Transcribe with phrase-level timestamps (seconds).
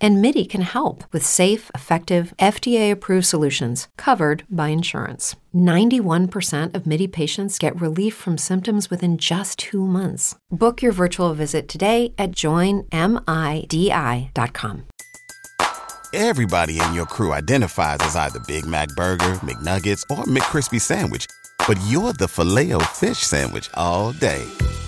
[0.00, 5.36] And MIDI can help with safe, effective, FDA approved solutions covered by insurance.
[5.54, 10.34] 91% of MIDI patients get relief from symptoms within just two months.
[10.50, 12.86] Book your virtual visit today at joinmidi.com.
[16.14, 21.26] Everybody in your crew identifies as either Big Mac Burger, McNuggets, or McCrispy Sandwich,
[21.66, 24.46] but you're the filet fish Sandwich all day.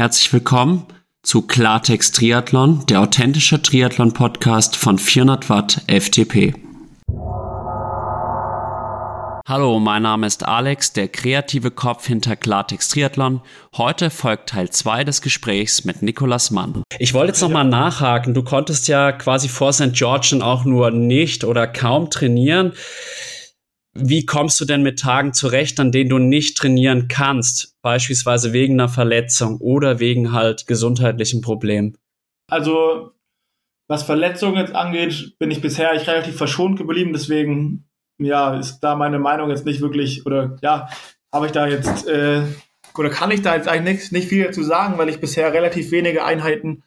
[0.00, 0.86] Herzlich willkommen
[1.22, 6.54] zu Klartext Triathlon, der authentische Triathlon-Podcast von 400 Watt FTP.
[9.46, 13.42] Hallo, mein Name ist Alex, der kreative Kopf hinter Klartext Triathlon.
[13.76, 16.82] Heute folgt Teil 2 des Gesprächs mit Nikolas Mann.
[16.98, 18.32] Ich wollte jetzt nochmal nachhaken.
[18.32, 19.92] Du konntest ja quasi vor St.
[19.92, 22.72] George auch nur nicht oder kaum trainieren.
[23.92, 27.76] Wie kommst du denn mit Tagen zurecht, an denen du nicht trainieren kannst?
[27.82, 31.96] Beispielsweise wegen einer Verletzung oder wegen halt gesundheitlichen Problemen?
[32.48, 33.12] Also,
[33.88, 37.12] was Verletzungen jetzt angeht, bin ich bisher eigentlich relativ verschont geblieben.
[37.12, 37.88] Deswegen,
[38.18, 40.88] ja, ist da meine Meinung jetzt nicht wirklich, oder ja,
[41.32, 42.42] habe ich da jetzt, äh,
[42.96, 45.90] oder kann ich da jetzt eigentlich nicht, nicht viel dazu sagen, weil ich bisher relativ
[45.90, 46.84] wenige Einheiten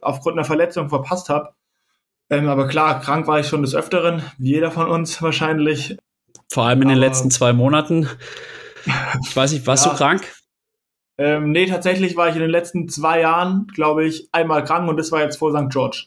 [0.00, 1.54] aufgrund einer Verletzung verpasst habe.
[2.30, 5.96] Ähm, aber klar, krank war ich schon des Öfteren, wie jeder von uns wahrscheinlich.
[6.50, 8.08] Vor allem in den letzten zwei Monaten.
[9.26, 9.92] Ich weiß nicht, warst ja.
[9.92, 10.22] du krank?
[11.16, 14.96] Ähm, nee, tatsächlich war ich in den letzten zwei Jahren, glaube ich, einmal krank und
[14.96, 15.70] das war jetzt vor St.
[15.70, 16.06] George.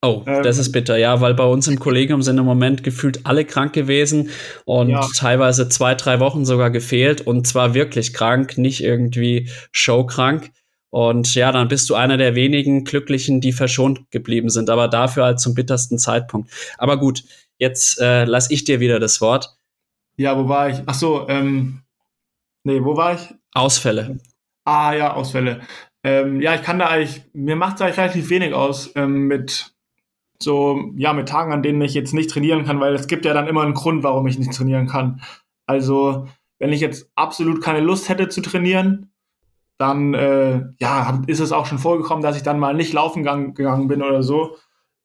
[0.00, 3.26] Oh, ähm, das ist bitter, ja, weil bei uns im Kollegium sind im Moment gefühlt
[3.26, 4.30] alle krank gewesen
[4.64, 5.04] und ja.
[5.16, 10.50] teilweise zwei, drei Wochen sogar gefehlt und zwar wirklich krank, nicht irgendwie showkrank.
[10.90, 15.24] Und ja, dann bist du einer der wenigen Glücklichen, die verschont geblieben sind, aber dafür
[15.24, 16.50] halt zum bittersten Zeitpunkt.
[16.78, 17.24] Aber gut,
[17.58, 19.56] Jetzt äh, lass ich dir wieder das Wort.
[20.16, 20.82] Ja, wo war ich?
[20.86, 21.82] Ach so, ähm,
[22.64, 23.34] nee, wo war ich?
[23.52, 24.18] Ausfälle.
[24.64, 25.60] Ah ja, Ausfälle.
[26.04, 29.72] Ähm, ja, ich kann da eigentlich, mir macht es eigentlich relativ wenig aus ähm, mit
[30.40, 33.34] so, ja, mit Tagen, an denen ich jetzt nicht trainieren kann, weil es gibt ja
[33.34, 35.20] dann immer einen Grund, warum ich nicht trainieren kann.
[35.66, 39.10] Also, wenn ich jetzt absolut keine Lust hätte zu trainieren,
[39.78, 43.88] dann äh, ja, ist es auch schon vorgekommen, dass ich dann mal nicht laufen gegangen
[43.88, 44.56] bin oder so.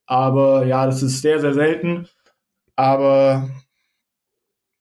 [0.05, 2.07] Aber ja, das ist sehr, sehr selten.
[2.75, 3.49] Aber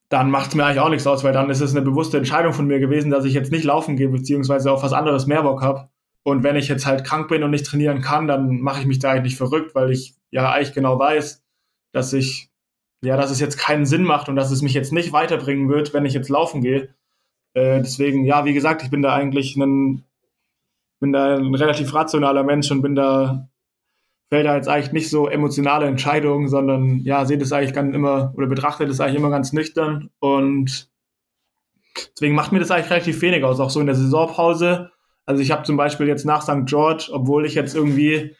[0.08, 2.52] dann macht es mir eigentlich auch nichts aus, weil dann ist es eine bewusste Entscheidung
[2.52, 5.62] von mir gewesen, dass ich jetzt nicht laufen gehe, beziehungsweise auf was anderes mehr Bock
[5.62, 5.88] habe.
[6.22, 8.98] Und wenn ich jetzt halt krank bin und nicht trainieren kann, dann mache ich mich
[8.98, 11.42] da eigentlich nicht verrückt, weil ich ja eigentlich genau weiß,
[11.92, 12.50] dass ich,
[13.02, 15.94] ja, dass es jetzt keinen Sinn macht und dass es mich jetzt nicht weiterbringen wird,
[15.94, 16.94] wenn ich jetzt laufen gehe.
[17.54, 20.04] Äh, deswegen, ja, wie gesagt, ich bin da eigentlich ein,
[21.00, 23.48] bin da ein relativ rationaler Mensch und bin da
[24.32, 28.32] fällt da jetzt eigentlich nicht so emotionale Entscheidungen, sondern ja, seht es eigentlich ganz immer
[28.34, 30.90] oder betrachtet es eigentlich immer ganz nüchtern und
[32.14, 34.90] deswegen macht mir das eigentlich relativ wenig aus, auch so in der Saisonpause.
[35.26, 36.64] Also ich habe zum Beispiel jetzt nach St.
[36.64, 38.34] George, obwohl ich jetzt irgendwie,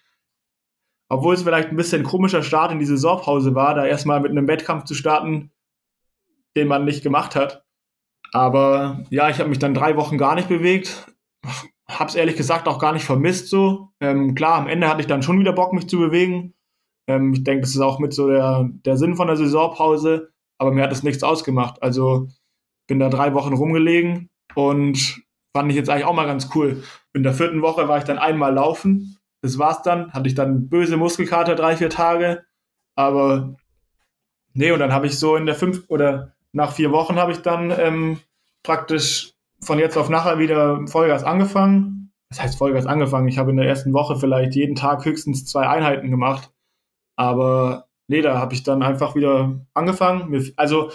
[1.11, 4.49] obwohl es vielleicht ein bisschen komischer Start in die Saisonpause war, da erstmal mit einem
[4.49, 5.51] Wettkampf zu starten,
[6.57, 7.67] den man nicht gemacht hat.
[8.33, 11.07] Aber ja, ich habe mich dann drei Wochen gar nicht bewegt
[11.99, 13.91] habe es ehrlich gesagt auch gar nicht vermisst so.
[14.01, 16.55] Ähm, klar, am Ende hatte ich dann schon wieder Bock, mich zu bewegen.
[17.07, 20.73] Ähm, ich denke, das ist auch mit so der, der Sinn von der Saisonpause, aber
[20.73, 21.83] mir hat das nichts ausgemacht.
[21.83, 22.29] Also
[22.87, 25.23] bin da drei Wochen rumgelegen und
[25.55, 26.83] fand ich jetzt eigentlich auch mal ganz cool.
[27.13, 29.19] In der vierten Woche war ich dann einmal laufen.
[29.43, 30.13] Das war's dann.
[30.13, 32.45] Hatte ich dann böse Muskelkater drei, vier Tage.
[32.97, 33.57] Aber
[34.55, 37.39] nee, und dann habe ich so in der fünf oder nach vier Wochen habe ich
[37.39, 38.21] dann ähm,
[38.63, 39.32] praktisch
[39.63, 42.13] von jetzt auf nachher wieder Vollgas angefangen.
[42.29, 43.29] Das heißt Vollgas angefangen.
[43.29, 46.51] Ich habe in der ersten Woche vielleicht jeden Tag höchstens zwei Einheiten gemacht.
[47.17, 50.53] Aber nee, da habe ich dann einfach wieder angefangen.
[50.57, 50.91] Also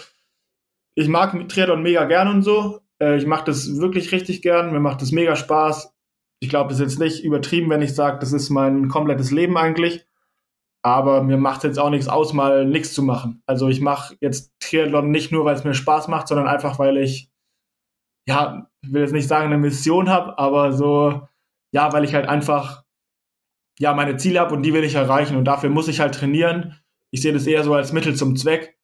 [0.96, 2.82] ich mag Triathlon mega gern und so.
[3.00, 4.72] Äh, ich mache das wirklich richtig gern.
[4.72, 5.94] Mir macht das mega Spaß.
[6.40, 9.58] Ich glaube, das ist jetzt nicht übertrieben, wenn ich sage, das ist mein komplettes Leben
[9.58, 10.06] eigentlich.
[10.84, 13.42] Aber mir macht jetzt auch nichts aus, mal nichts zu machen.
[13.46, 16.98] Also ich mache jetzt Triathlon nicht nur, weil es mir Spaß macht, sondern einfach, weil
[16.98, 17.30] ich
[18.28, 21.28] ja, ich will jetzt nicht sagen, eine Mission habe, aber so,
[21.72, 22.84] ja, weil ich halt einfach
[23.80, 26.76] ja meine Ziele habe und die will ich erreichen und dafür muss ich halt trainieren.
[27.12, 28.78] Ich sehe das eher so als Mittel zum Zweck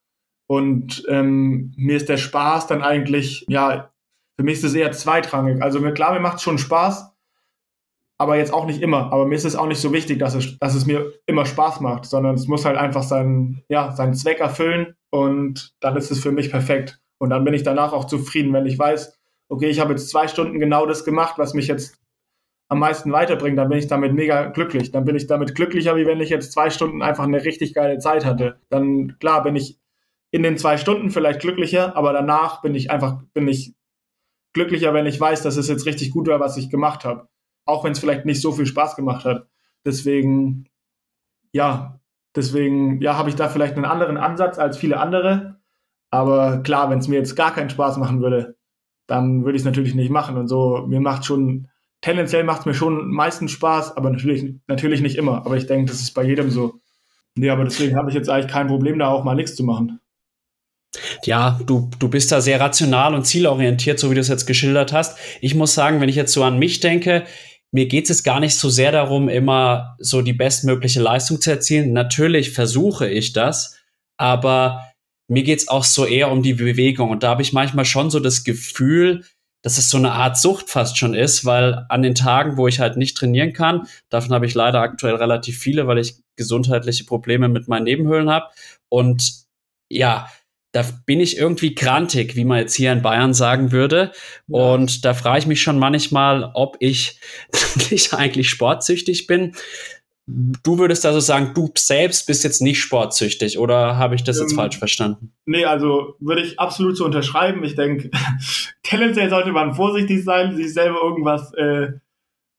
[0.48, 3.92] und ähm, mir ist der Spaß dann eigentlich, ja,
[4.36, 5.62] für mich ist es eher zweitrangig.
[5.62, 7.12] Also mir, klar, mir macht es schon Spaß,
[8.18, 9.12] aber jetzt auch nicht immer.
[9.12, 11.82] Aber mir ist es auch nicht so wichtig, dass es, dass es mir immer Spaß
[11.82, 16.22] macht, sondern es muss halt einfach seinen, ja, seinen Zweck erfüllen und dann ist es
[16.22, 17.00] für mich perfekt.
[17.20, 19.18] Und dann bin ich danach auch zufrieden, wenn ich weiß,
[19.54, 22.00] okay, ich habe jetzt zwei Stunden genau das gemacht, was mich jetzt
[22.70, 24.92] am meisten weiterbringt, dann bin ich damit mega glücklich.
[24.92, 28.00] Dann bin ich damit glücklicher, wie wenn ich jetzt zwei Stunden einfach eine richtig geile
[28.00, 28.60] Zeit hatte.
[28.70, 29.78] Dann, klar, bin ich
[30.32, 33.76] in den zwei Stunden vielleicht glücklicher, aber danach bin ich einfach, bin ich
[34.54, 37.28] glücklicher, wenn ich weiß, dass es jetzt richtig gut war, was ich gemacht habe.
[37.66, 39.48] Auch wenn es vielleicht nicht so viel Spaß gemacht hat.
[39.86, 40.66] Deswegen,
[41.52, 42.00] ja,
[42.36, 45.60] deswegen, ja, habe ich da vielleicht einen anderen Ansatz als viele andere.
[46.10, 48.56] Aber klar, wenn es mir jetzt gar keinen Spaß machen würde,
[49.08, 50.38] dann würde ich es natürlich nicht machen.
[50.38, 51.68] Und so, mir macht schon,
[52.02, 55.46] tendenziell macht es mir schon meistens Spaß, aber natürlich, natürlich nicht immer.
[55.46, 56.76] Aber ich denke, das ist bei jedem so.
[57.36, 60.00] Nee, aber deswegen habe ich jetzt eigentlich kein Problem, da auch mal nichts zu machen.
[61.24, 64.94] Ja, du, du bist da sehr rational und zielorientiert, so wie du es jetzt geschildert
[64.94, 65.18] hast.
[65.42, 67.24] Ich muss sagen, wenn ich jetzt so an mich denke,
[67.72, 71.92] mir geht es gar nicht so sehr darum, immer so die bestmögliche Leistung zu erzielen.
[71.92, 73.80] Natürlich versuche ich das,
[74.18, 74.93] aber
[75.28, 77.10] mir geht es auch so eher um die Bewegung.
[77.10, 79.24] Und da habe ich manchmal schon so das Gefühl,
[79.64, 82.80] dass es so eine Art Sucht fast schon ist, weil an den Tagen, wo ich
[82.80, 87.48] halt nicht trainieren kann, davon habe ich leider aktuell relativ viele, weil ich gesundheitliche Probleme
[87.48, 88.48] mit meinen Nebenhöhlen habe.
[88.90, 89.46] Und
[89.90, 90.28] ja,
[90.74, 94.12] da bin ich irgendwie grantig, wie man jetzt hier in Bayern sagen würde.
[94.48, 94.74] Ja.
[94.74, 97.20] Und da frage ich mich schon manchmal, ob ich
[97.92, 99.56] nicht eigentlich sportsüchtig bin.
[100.26, 104.52] Du würdest also sagen, du selbst bist jetzt nicht sportsüchtig oder habe ich das jetzt
[104.52, 105.34] ähm, falsch verstanden?
[105.46, 107.64] Nee, also würde ich absolut so unterschreiben.
[107.66, 108.10] Ich denke,
[108.84, 111.54] tendenziell sollte man vorsichtig sein, sich selber irgendwas.
[111.56, 111.94] Äh,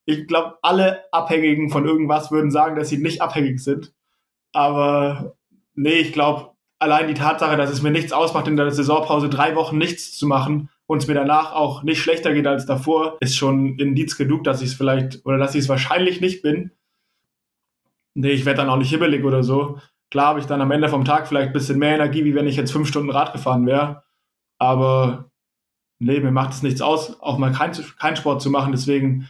[0.04, 3.94] ich glaube, alle Abhängigen von irgendwas würden sagen, dass sie nicht abhängig sind.
[4.52, 5.34] Aber
[5.74, 9.56] nee, ich glaube, allein die Tatsache, dass es mir nichts ausmacht, in der Saisonpause drei
[9.56, 13.36] Wochen nichts zu machen und es mir danach auch nicht schlechter geht als davor, ist
[13.36, 16.72] schon Indiz genug, dass ich es vielleicht oder dass ich es wahrscheinlich nicht bin.
[18.14, 19.78] Nee, ich werde dann auch nicht hibbelig oder so.
[20.10, 22.46] Klar habe ich dann am Ende vom Tag vielleicht ein bisschen mehr Energie, wie wenn
[22.46, 24.04] ich jetzt fünf Stunden Rad gefahren wäre.
[24.58, 25.30] Aber
[25.98, 28.72] nee, mir macht es nichts aus, auch mal keinen kein Sport zu machen.
[28.72, 29.28] Deswegen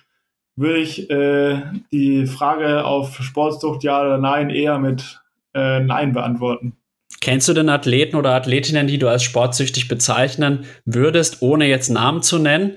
[0.56, 5.20] würde ich äh, die Frage auf Sportsucht ja oder nein eher mit
[5.54, 6.76] äh, Nein beantworten.
[7.20, 12.22] Kennst du denn Athleten oder Athletinnen, die du als sportsüchtig bezeichnen würdest, ohne jetzt Namen
[12.22, 12.76] zu nennen?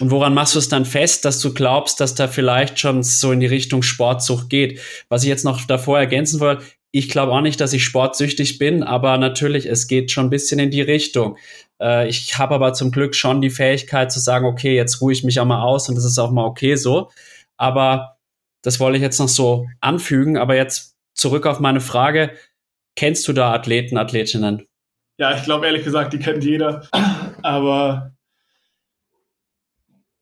[0.00, 3.32] Und woran machst du es dann fest, dass du glaubst, dass da vielleicht schon so
[3.32, 4.80] in die Richtung Sportsucht geht?
[5.08, 8.82] Was ich jetzt noch davor ergänzen wollte, ich glaube auch nicht, dass ich sportsüchtig bin,
[8.84, 11.36] aber natürlich, es geht schon ein bisschen in die Richtung.
[11.80, 15.24] Äh, ich habe aber zum Glück schon die Fähigkeit zu sagen, okay, jetzt ruhe ich
[15.24, 17.10] mich auch mal aus und das ist auch mal okay so.
[17.56, 18.16] Aber
[18.62, 20.38] das wollte ich jetzt noch so anfügen.
[20.38, 22.32] Aber jetzt zurück auf meine Frage
[22.96, 24.66] Kennst du da Athleten, Athletinnen?
[25.18, 26.86] Ja, ich glaube ehrlich gesagt, die kennt jeder.
[27.42, 28.13] Aber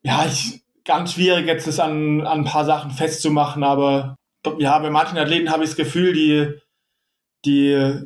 [0.03, 3.63] ja, ich, ganz schwierig jetzt das an, an ein paar Sachen festzumachen.
[3.63, 4.17] Aber
[4.59, 6.53] ja, bei manchen Athleten habe ich das Gefühl, die,
[7.45, 8.01] die,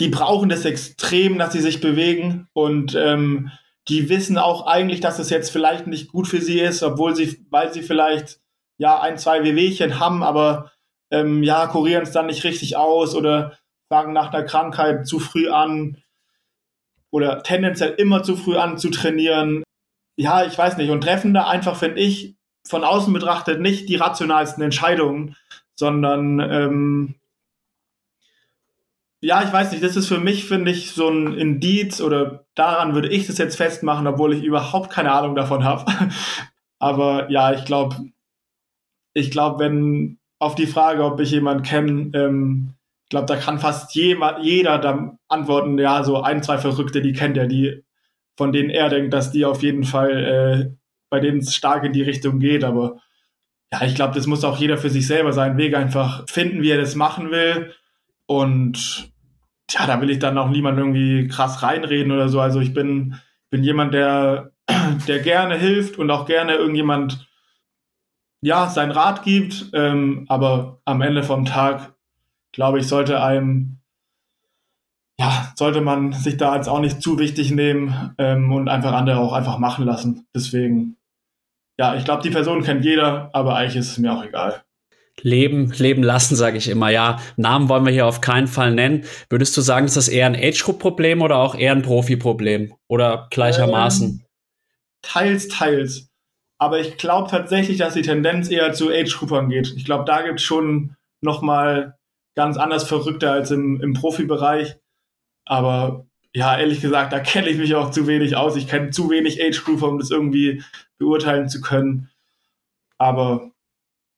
[0.00, 3.50] die brauchen das extrem, dass sie sich bewegen und ähm,
[3.88, 7.46] die wissen auch eigentlich, dass es jetzt vielleicht nicht gut für sie ist, obwohl sie,
[7.50, 8.40] weil sie vielleicht
[8.78, 10.72] ja ein, zwei Wehwehchen haben, aber
[11.10, 15.48] ähm, ja, kurieren es dann nicht richtig aus oder fangen nach einer Krankheit zu früh
[15.50, 16.02] an
[17.10, 19.62] oder tendenziell immer zu früh an zu trainieren.
[20.16, 20.90] Ja, ich weiß nicht.
[20.90, 25.36] Und treffen da einfach, finde ich, von außen betrachtet nicht die rationalsten Entscheidungen,
[25.74, 27.14] sondern ähm,
[29.20, 32.94] ja, ich weiß nicht, das ist für mich, finde ich, so ein Indiz oder daran
[32.94, 35.90] würde ich das jetzt festmachen, obwohl ich überhaupt keine Ahnung davon habe.
[36.78, 37.96] Aber ja, ich glaube,
[39.14, 43.58] ich glaube, wenn auf die Frage, ob ich jemanden kenne, ähm, ich glaube, da kann
[43.58, 47.83] fast jemand, jeder da antworten, ja, so ein, zwei Verrückte, die kennt er, die,
[48.36, 50.76] von denen er denkt, dass die auf jeden Fall, äh,
[51.10, 53.00] bei denen es stark in die Richtung geht, aber
[53.72, 56.70] ja, ich glaube, das muss auch jeder für sich selber seinen Weg einfach finden, wie
[56.70, 57.72] er das machen will.
[58.26, 59.10] Und
[59.70, 62.40] ja, da will ich dann auch niemand irgendwie krass reinreden oder so.
[62.40, 63.16] Also ich bin,
[63.50, 64.52] bin jemand, der,
[65.08, 67.26] der gerne hilft und auch gerne irgendjemand
[68.42, 71.94] ja, sein Rat gibt, ähm, aber am Ende vom Tag,
[72.52, 73.78] glaube ich, sollte einem,
[75.24, 79.18] ja, sollte man sich da jetzt auch nicht zu wichtig nehmen ähm, und einfach andere
[79.18, 80.26] auch einfach machen lassen.
[80.34, 80.96] Deswegen,
[81.78, 84.62] ja, ich glaube, die Person kennt jeder, aber eigentlich ist es mir auch egal.
[85.22, 86.90] Leben, leben lassen, sage ich immer.
[86.90, 89.04] Ja, Namen wollen wir hier auf keinen Fall nennen.
[89.30, 92.74] Würdest du sagen, ist das eher ein Age-Group-Problem oder auch eher ein Profi-Problem?
[92.88, 94.08] Oder gleichermaßen?
[94.08, 94.26] Ähm,
[95.02, 96.08] teils, teils.
[96.58, 99.72] Aber ich glaube tatsächlich, dass die Tendenz eher zu Age-Groupern geht.
[99.76, 101.96] Ich glaube, da gibt es schon nochmal
[102.34, 104.76] ganz anders verrückter als im, im Profibereich.
[105.44, 108.56] Aber ja, ehrlich gesagt, da kenne ich mich auch zu wenig aus.
[108.56, 110.62] Ich kenne zu wenig Age-Grouper, um das irgendwie
[110.98, 112.10] beurteilen zu können.
[112.98, 113.52] Aber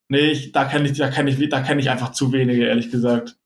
[0.09, 2.90] nee, ich, da kenne ich, da kenne ich, da kenne ich einfach zu wenige, ehrlich
[2.90, 3.37] gesagt.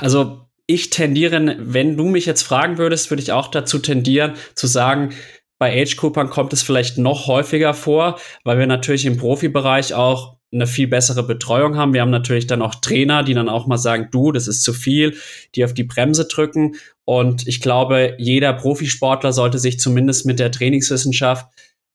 [0.00, 4.66] Also ich tendiere, wenn du mich jetzt fragen würdest, würde ich auch dazu tendieren, zu
[4.66, 5.10] sagen,
[5.58, 10.66] bei Age-Groupern kommt es vielleicht noch häufiger vor, weil wir natürlich im Profibereich auch eine
[10.66, 11.92] viel bessere Betreuung haben.
[11.92, 14.72] Wir haben natürlich dann auch Trainer, die dann auch mal sagen, du, das ist zu
[14.72, 15.16] viel,
[15.54, 16.76] die auf die Bremse drücken.
[17.04, 21.46] Und ich glaube, jeder Profisportler sollte sich zumindest mit der Trainingswissenschaft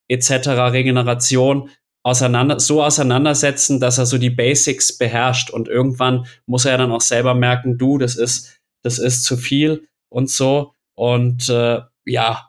[0.10, 0.50] etc.
[0.72, 1.70] Regeneration
[2.04, 5.50] auseinander, so auseinandersetzen, dass er so die Basics beherrscht.
[5.50, 9.88] Und irgendwann muss er dann auch selber merken, du, das ist, das ist zu viel
[10.10, 10.74] und so.
[10.96, 12.49] Und äh, ja,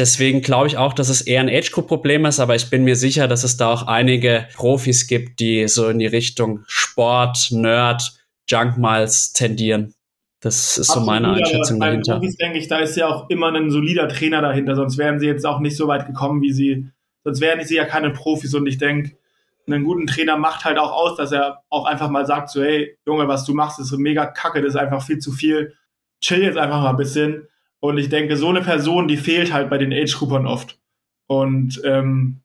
[0.00, 3.28] Deswegen glaube ich auch, dass es eher ein Age-Group-Problem ist, aber ich bin mir sicher,
[3.28, 8.02] dass es da auch einige Profis gibt, die so in die Richtung Sport, Nerd,
[8.48, 9.92] Junk Miles tendieren.
[10.40, 12.14] Das ist Absolut, so meine Einschätzung bei dahinter.
[12.14, 15.26] Profis denke ich, da ist ja auch immer ein solider Trainer dahinter, sonst wären sie
[15.26, 16.88] jetzt auch nicht so weit gekommen, wie sie,
[17.22, 19.18] sonst wären sie ja keine Profis und ich denke,
[19.66, 22.96] einen guten Trainer macht halt auch aus, dass er auch einfach mal sagt so, hey,
[23.06, 25.74] Junge, was du machst, ist so mega kacke, das ist einfach viel zu viel.
[26.22, 27.46] Chill jetzt einfach mal ein bisschen
[27.80, 30.78] und ich denke, so eine Person, die fehlt halt bei den Age-Groupern oft.
[31.26, 32.42] Und ähm,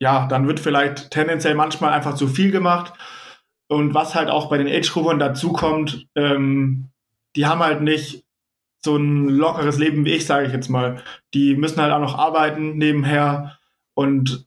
[0.00, 2.92] ja, dann wird vielleicht tendenziell manchmal einfach zu viel gemacht.
[3.68, 6.90] Und was halt auch bei den Age-Groupern dazu kommt, ähm,
[7.36, 8.24] die haben halt nicht
[8.84, 11.02] so ein lockeres Leben wie ich, sage ich jetzt mal.
[11.34, 13.58] Die müssen halt auch noch arbeiten nebenher
[13.94, 14.46] und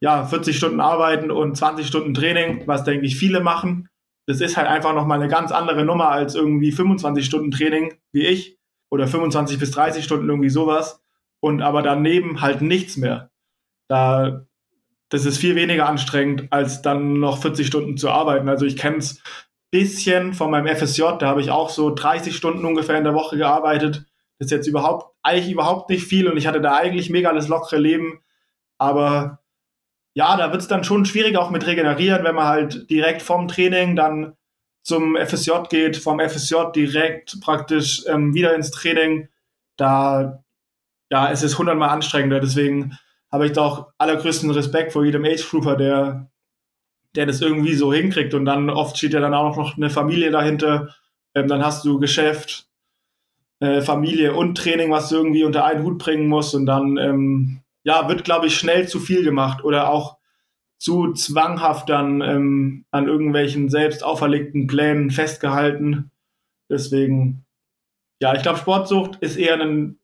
[0.00, 3.88] ja, 40 Stunden arbeiten und 20 Stunden Training, was denke ich viele machen.
[4.26, 8.26] Das ist halt einfach nochmal eine ganz andere Nummer als irgendwie 25 Stunden Training wie
[8.26, 8.58] ich
[8.92, 11.02] oder 25 bis 30 Stunden irgendwie sowas
[11.40, 13.30] und aber daneben halt nichts mehr.
[13.88, 14.44] Da,
[15.08, 18.50] das ist viel weniger anstrengend, als dann noch 40 Stunden zu arbeiten.
[18.50, 19.22] Also ich kenne es
[19.70, 23.38] bisschen von meinem FSJ, da habe ich auch so 30 Stunden ungefähr in der Woche
[23.38, 24.04] gearbeitet.
[24.38, 27.48] Das ist jetzt überhaupt, eigentlich überhaupt nicht viel und ich hatte da eigentlich mega das
[27.48, 28.20] lockere Leben.
[28.76, 29.38] Aber
[30.12, 33.48] ja, da wird es dann schon schwierig auch mit regenerieren, wenn man halt direkt vom
[33.48, 34.36] Training dann
[34.82, 39.28] zum FSJ geht, vom FSJ direkt praktisch ähm, wieder ins Training,
[39.76, 40.42] da
[41.12, 42.40] ja, es ist hundertmal anstrengender.
[42.40, 42.96] Deswegen
[43.30, 46.30] habe ich da auch allergrößten Respekt vor jedem Age Grouper, der,
[47.14, 48.32] der das irgendwie so hinkriegt.
[48.32, 50.94] Und dann oft steht ja dann auch noch eine Familie dahinter.
[51.34, 52.66] Ähm, dann hast du Geschäft,
[53.60, 56.54] äh, Familie und Training, was du irgendwie unter einen Hut bringen musst.
[56.54, 59.64] Und dann ähm, ja, wird, glaube ich, schnell zu viel gemacht.
[59.64, 60.16] Oder auch
[60.82, 66.10] zu zwanghaft dann ähm, an irgendwelchen selbst auferlegten Plänen festgehalten.
[66.68, 67.44] Deswegen,
[68.20, 70.00] ja, ich glaube, Sportsucht ist eher ein,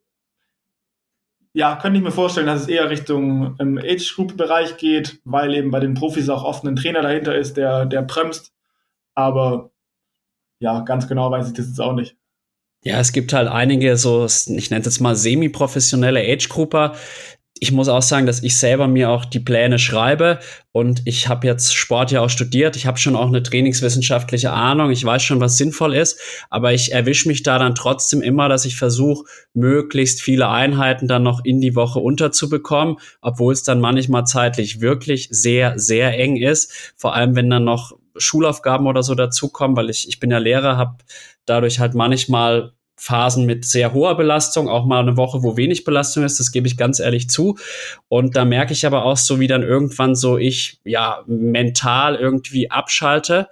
[1.53, 5.81] ja, könnte ich mir vorstellen, dass es eher Richtung ähm, Age-Group-Bereich geht, weil eben bei
[5.81, 8.53] den Profis auch oft ein Trainer dahinter ist, der, der bremst.
[9.17, 9.73] Aber
[10.61, 12.17] ja, ganz genau weiß ich das jetzt auch nicht.
[12.85, 16.95] Ja, es gibt halt einige so, ich nenne es jetzt mal semi-professionelle Age-Grouper,
[17.61, 20.39] ich muss auch sagen, dass ich selber mir auch die Pläne schreibe
[20.73, 22.77] und ich habe jetzt Sport ja auch studiert.
[22.77, 24.91] Ich habe schon auch eine trainingswissenschaftliche Ahnung.
[24.91, 28.65] Ich weiß schon, was sinnvoll ist, aber ich erwische mich da dann trotzdem immer, dass
[28.65, 29.25] ich versuche,
[29.55, 35.29] möglichst viele Einheiten dann noch in die Woche unterzubekommen, obwohl es dann manchmal zeitlich wirklich
[35.31, 36.93] sehr, sehr eng ist.
[36.97, 40.77] Vor allem, wenn dann noch Schulaufgaben oder so dazukommen, weil ich, ich bin ja Lehrer,
[40.77, 40.99] habe
[41.47, 46.25] dadurch halt manchmal Phasen mit sehr hoher Belastung, auch mal eine Woche, wo wenig Belastung
[46.25, 47.57] ist, das gebe ich ganz ehrlich zu.
[48.09, 52.71] Und da merke ich aber auch so, wie dann irgendwann so ich ja mental irgendwie
[52.71, 53.49] abschalte.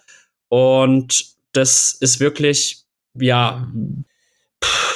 [0.49, 2.85] Und das ist wirklich,
[3.15, 3.67] ja,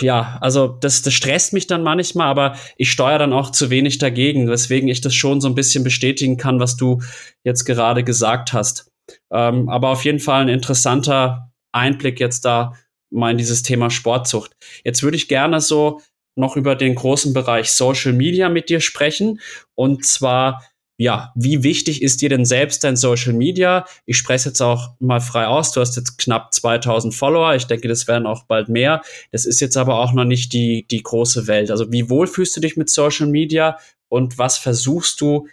[0.01, 3.99] ja, also das, das stresst mich dann manchmal, aber ich steuere dann auch zu wenig
[3.99, 7.03] dagegen, weswegen ich das schon so ein bisschen bestätigen kann, was du
[7.45, 8.91] jetzt gerade gesagt hast.
[9.31, 12.75] Ähm, aber auf jeden Fall ein interessanter Einblick jetzt da
[13.11, 14.57] mal in dieses Thema Sportzucht.
[14.85, 16.01] Jetzt würde ich gerne so
[16.37, 19.41] noch über den großen Bereich Social Media mit dir sprechen.
[19.75, 20.65] Und zwar,
[20.97, 23.87] ja, wie wichtig ist dir denn selbst dein Social Media?
[24.07, 25.73] Ich spreche jetzt auch mal frei aus.
[25.73, 27.55] Du hast jetzt knapp 2000 Follower.
[27.55, 29.03] Ich denke, das werden auch bald mehr.
[29.33, 31.71] Das ist jetzt aber auch noch nicht die, die große Welt.
[31.71, 35.49] Also wie wohl fühlst du dich mit Social Media und was versuchst du,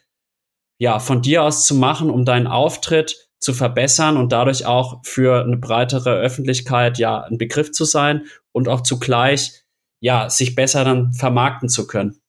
[0.80, 5.44] ja, von dir aus zu machen, um deinen Auftritt zu verbessern und dadurch auch für
[5.44, 9.64] eine breitere Öffentlichkeit ja ein Begriff zu sein und auch zugleich
[10.00, 12.20] ja sich besser dann vermarkten zu können.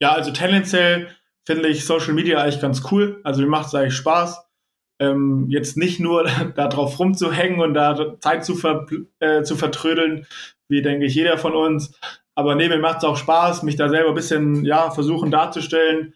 [0.00, 1.08] Ja, also tendenziell
[1.44, 3.20] finde ich Social Media eigentlich ganz cool.
[3.24, 4.42] Also mir macht es eigentlich Spaß.
[4.98, 8.86] Ähm, jetzt nicht nur da drauf rumzuhängen und da Zeit zu, ver
[9.20, 10.26] äh, zu vertrödeln,
[10.68, 11.98] wie denke ich jeder von uns.
[12.34, 16.14] Aber nee, mir macht es auch Spaß, mich da selber ein bisschen ja, versuchen darzustellen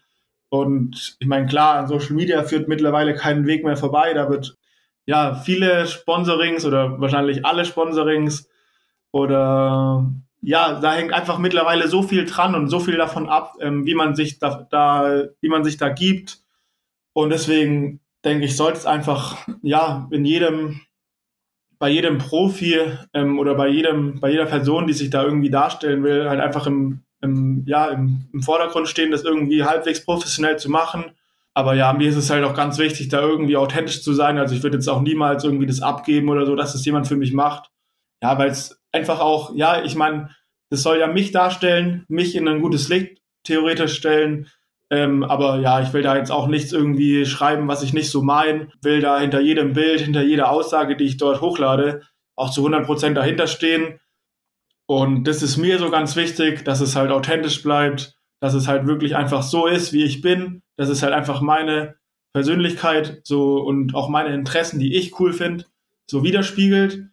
[0.51, 4.13] Und ich meine, klar, an Social Media führt mittlerweile keinen Weg mehr vorbei.
[4.13, 4.57] Da wird
[5.05, 8.49] ja viele Sponsorings oder wahrscheinlich alle Sponsorings
[9.11, 13.85] oder ja, da hängt einfach mittlerweile so viel dran und so viel davon ab, ähm,
[13.85, 16.39] wie man sich da, da, wie man sich da gibt.
[17.13, 20.81] Und deswegen denke ich, sollte es einfach ja in jedem
[21.79, 22.77] bei jedem Profi
[23.13, 26.67] ähm, oder bei jedem, bei jeder Person, die sich da irgendwie darstellen will, halt einfach
[26.67, 31.11] im, im, ja, im, im Vordergrund stehen, das irgendwie halbwegs professionell zu machen.
[31.53, 34.37] Aber ja, mir ist es halt auch ganz wichtig, da irgendwie authentisch zu sein.
[34.37, 37.17] Also ich würde jetzt auch niemals irgendwie das abgeben oder so, dass das jemand für
[37.17, 37.69] mich macht.
[38.23, 40.29] Ja, weil es einfach auch, ja, ich meine,
[40.69, 44.47] das soll ja mich darstellen, mich in ein gutes Licht theoretisch stellen.
[44.89, 48.21] Ähm, aber ja, ich will da jetzt auch nichts irgendwie schreiben, was ich nicht so
[48.21, 48.71] mein.
[48.81, 52.01] Will da hinter jedem Bild, hinter jeder Aussage, die ich dort hochlade,
[52.35, 54.00] auch zu 100 Prozent dahinter stehen.
[54.91, 58.87] Und das ist mir so ganz wichtig, dass es halt authentisch bleibt, dass es halt
[58.87, 60.63] wirklich einfach so ist, wie ich bin.
[60.75, 61.95] Das ist halt einfach meine
[62.33, 65.63] Persönlichkeit so und auch meine Interessen, die ich cool finde,
[66.07, 67.05] so widerspiegelt.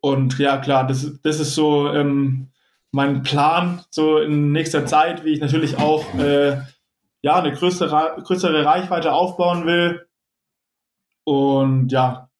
[0.00, 2.52] Und ja, klar, das, das ist so ähm,
[2.90, 6.56] mein Plan so in nächster Zeit, wie ich natürlich auch äh,
[7.20, 10.06] ja, eine größere, größere Reichweite aufbauen will.
[11.24, 12.30] Und ja,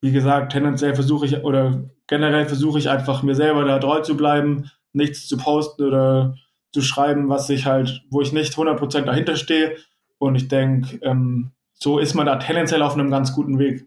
[0.00, 4.16] wie gesagt, tendenziell versuche ich oder generell versuche ich einfach mir selber da treu zu
[4.16, 6.34] bleiben, nichts zu posten oder
[6.74, 9.76] zu schreiben, was ich halt, wo ich nicht 100% dahinter stehe.
[10.18, 13.86] Und ich denke, ähm, so ist man da tendenziell auf einem ganz guten Weg.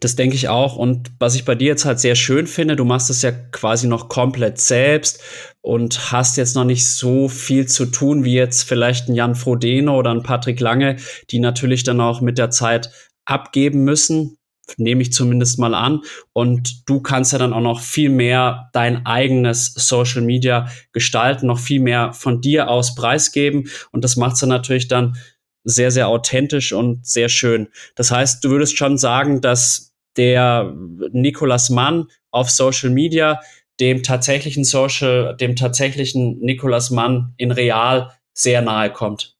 [0.00, 0.76] Das denke ich auch.
[0.76, 3.86] Und was ich bei dir jetzt halt sehr schön finde, du machst es ja quasi
[3.86, 5.22] noch komplett selbst
[5.62, 9.96] und hast jetzt noch nicht so viel zu tun wie jetzt vielleicht ein Jan Frodeno
[9.96, 10.96] oder ein Patrick Lange,
[11.30, 12.90] die natürlich dann auch mit der Zeit
[13.24, 14.36] abgeben müssen,
[14.76, 16.00] nehme ich zumindest mal an.
[16.32, 21.58] Und du kannst ja dann auch noch viel mehr dein eigenes Social Media gestalten, noch
[21.58, 23.68] viel mehr von dir aus preisgeben.
[23.90, 25.16] Und das macht es dann natürlich dann
[25.64, 27.68] sehr, sehr authentisch und sehr schön.
[27.94, 30.74] Das heißt, du würdest schon sagen, dass der
[31.12, 33.40] Nikolas Mann auf Social Media
[33.80, 39.36] dem tatsächlichen Social, dem tatsächlichen Nikolas Mann in real sehr nahe kommt.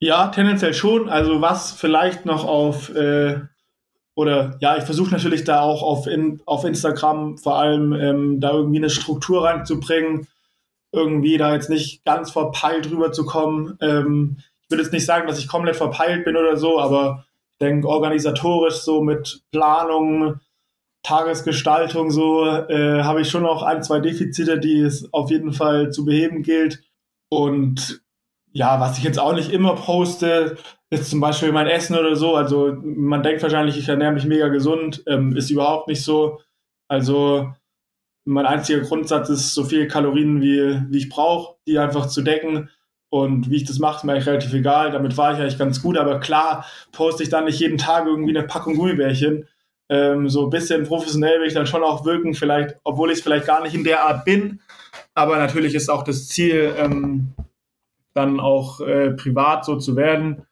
[0.00, 1.08] Ja, tendenziell schon.
[1.08, 3.40] Also was vielleicht noch auf äh,
[4.22, 8.52] oder ja, ich versuche natürlich da auch auf, in, auf Instagram vor allem ähm, da
[8.52, 10.26] irgendwie eine Struktur reinzubringen,
[10.92, 13.76] irgendwie da jetzt nicht ganz verpeilt rüberzukommen.
[13.80, 17.88] Ähm, würde jetzt nicht sagen, dass ich komplett verpeilt bin oder so, aber ich denke
[17.88, 20.40] organisatorisch so mit Planung,
[21.02, 25.90] Tagesgestaltung so äh, habe ich schon noch ein, zwei Defizite, die es auf jeden Fall
[25.90, 26.82] zu beheben gilt.
[27.28, 28.02] Und
[28.52, 30.56] ja, was ich jetzt auch nicht immer poste,
[30.92, 32.36] ist zum Beispiel mein Essen oder so.
[32.36, 36.40] Also man denkt wahrscheinlich, ich ernähre mich mega gesund, ähm, ist überhaupt nicht so.
[36.86, 37.50] Also
[38.26, 42.68] mein einziger Grundsatz ist, so viele Kalorien wie, wie ich brauche, die einfach zu decken.
[43.08, 44.90] Und wie ich das mache, ist mir eigentlich relativ egal.
[44.90, 45.96] Damit war ich eigentlich ganz gut.
[45.96, 49.48] Aber klar poste ich dann nicht jeden Tag irgendwie eine Packung Gummibärchen.
[49.88, 53.24] Ähm, so ein bisschen professionell will ich dann schon auch wirken, vielleicht, obwohl ich es
[53.24, 54.60] vielleicht gar nicht in der Art bin.
[55.14, 57.32] Aber natürlich ist auch das Ziel, ähm,
[58.12, 60.46] dann auch äh, privat so zu werden.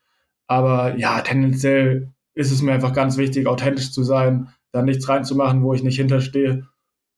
[0.50, 5.62] Aber ja, tendenziell ist es mir einfach ganz wichtig, authentisch zu sein, da nichts reinzumachen,
[5.62, 6.66] wo ich nicht hinterstehe.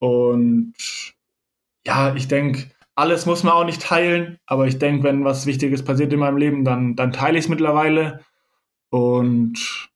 [0.01, 0.75] Und
[1.87, 5.83] ja, ich denke, alles muss man auch nicht teilen, aber ich denke, wenn was Wichtiges
[5.83, 8.21] passiert in meinem Leben, dann, dann teile ich es mittlerweile.
[8.91, 9.89] Und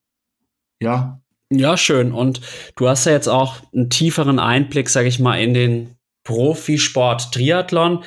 [0.81, 1.21] ja.
[1.51, 2.13] Ja, schön.
[2.13, 2.41] Und
[2.77, 8.03] du hast ja jetzt auch einen tieferen Einblick, sage ich mal, in den Profisport Triathlon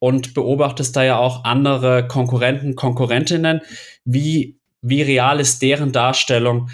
[0.00, 3.62] und beobachtest da ja auch andere Konkurrenten, Konkurrentinnen.
[4.04, 6.70] Wie, wie real ist deren Darstellung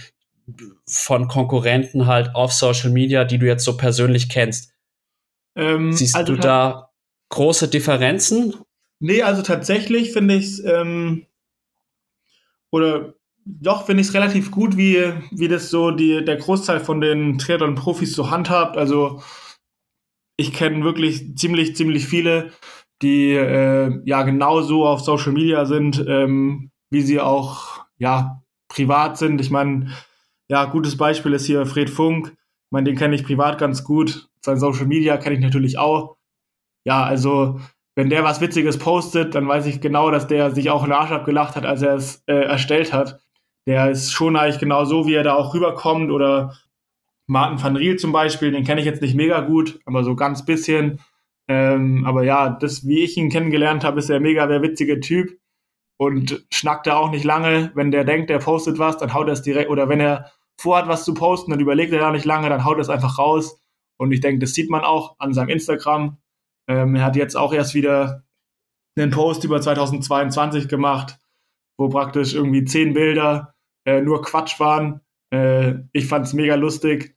[0.86, 4.72] von Konkurrenten halt auf Social Media, die du jetzt so persönlich kennst?
[5.56, 6.90] Ähm, Siehst also du da
[7.30, 8.54] große Differenzen?
[9.00, 11.26] Nee, also tatsächlich finde ich es, ähm,
[12.70, 17.00] oder doch finde ich es relativ gut, wie, wie das so die, der Großteil von
[17.00, 18.76] den Triathlon-Profis so handhabt.
[18.76, 19.22] Also
[20.36, 22.52] ich kenne wirklich ziemlich, ziemlich viele,
[23.00, 29.40] die äh, ja genauso auf Social Media sind, ähm, wie sie auch ja privat sind.
[29.40, 29.90] Ich meine,
[30.48, 32.28] ja, gutes Beispiel ist hier Fred Funk.
[32.28, 34.28] Ich meine, den kenne ich privat ganz gut.
[34.40, 36.16] Sein Social Media kenne ich natürlich auch
[36.84, 37.60] ja, also
[37.94, 41.10] wenn der was Witziges postet, dann weiß ich genau, dass der sich auch einen Arsch
[41.10, 43.20] abgelacht hat, als er es äh, erstellt hat.
[43.66, 46.10] Der ist schon eigentlich genau so, wie er da auch rüberkommt.
[46.10, 46.56] Oder
[47.28, 50.44] Martin van Riel zum Beispiel, den kenne ich jetzt nicht mega gut, aber so ganz
[50.44, 51.00] bisschen.
[51.48, 55.38] Ähm, aber ja, das, wie ich ihn kennengelernt habe, ist er mega der witzige Typ
[55.98, 57.70] und schnackt da auch nicht lange.
[57.74, 60.88] Wenn der denkt, der postet was, dann haut er es direkt, oder wenn er vorhat,
[60.88, 63.60] was zu posten, dann überlegt er da nicht lange, dann haut er es einfach raus.
[63.98, 66.18] Und ich denke, das sieht man auch an seinem Instagram.
[66.68, 68.24] Ähm, er hat jetzt auch erst wieder
[68.96, 71.18] einen Post über 2022 gemacht,
[71.78, 73.54] wo praktisch irgendwie zehn Bilder
[73.86, 75.00] äh, nur Quatsch waren.
[75.32, 77.16] Äh, ich fand es mega lustig.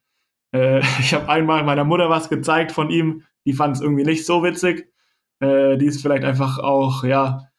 [0.54, 4.26] Äh, ich habe einmal meiner Mutter was gezeigt von ihm, die fand es irgendwie nicht
[4.26, 4.92] so witzig.
[5.40, 7.50] Äh, die ist vielleicht einfach auch, ja,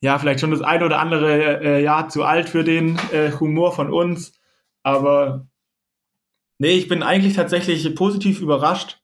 [0.00, 3.72] ja, vielleicht schon das eine oder andere äh, Jahr zu alt für den äh, Humor
[3.72, 4.32] von uns.
[4.82, 5.48] Aber
[6.58, 9.00] nee, ich bin eigentlich tatsächlich positiv überrascht,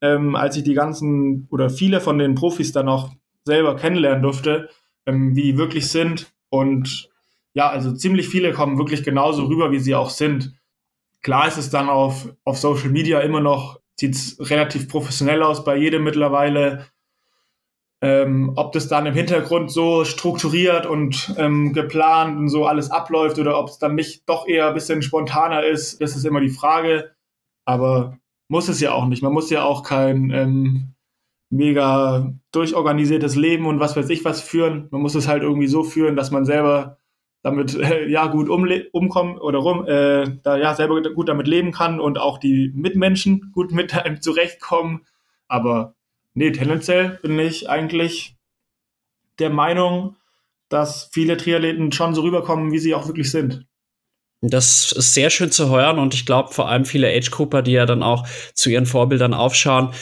[0.00, 3.10] ähm, als ich die ganzen oder viele von den Profis dann auch
[3.44, 4.68] selber kennenlernen durfte,
[5.06, 6.32] ähm, wie die wirklich sind.
[6.50, 7.10] Und
[7.54, 10.54] ja, also ziemlich viele kommen wirklich genauso rüber, wie sie auch sind.
[11.22, 15.64] Klar ist es dann auf, auf Social Media immer noch, sieht es relativ professionell aus
[15.64, 16.86] bei jedem mittlerweile.
[18.00, 23.38] Ähm, ob das dann im Hintergrund so strukturiert und ähm, geplant und so alles abläuft
[23.40, 26.48] oder ob es dann nicht doch eher ein bisschen spontaner ist, das ist immer die
[26.48, 27.10] Frage.
[27.64, 29.22] Aber muss es ja auch nicht.
[29.22, 30.94] Man muss ja auch kein ähm,
[31.50, 34.88] mega durchorganisiertes Leben und was weiß ich was führen.
[34.90, 36.98] Man muss es halt irgendwie so führen, dass man selber
[37.42, 42.00] damit äh, ja gut umkommen oder rum, äh, da ja selber gut damit leben kann
[42.00, 45.06] und auch die Mitmenschen gut mit einem zurechtkommen.
[45.46, 45.94] Aber
[46.34, 48.36] nee, tendenziell bin ich eigentlich
[49.38, 50.16] der Meinung,
[50.68, 53.66] dass viele Triathleten schon so rüberkommen, wie sie auch wirklich sind.
[54.40, 57.86] Das ist sehr schön zu hören und ich glaube vor allem viele Age-Grupper, die ja
[57.86, 59.92] dann auch zu ihren Vorbildern aufschauen,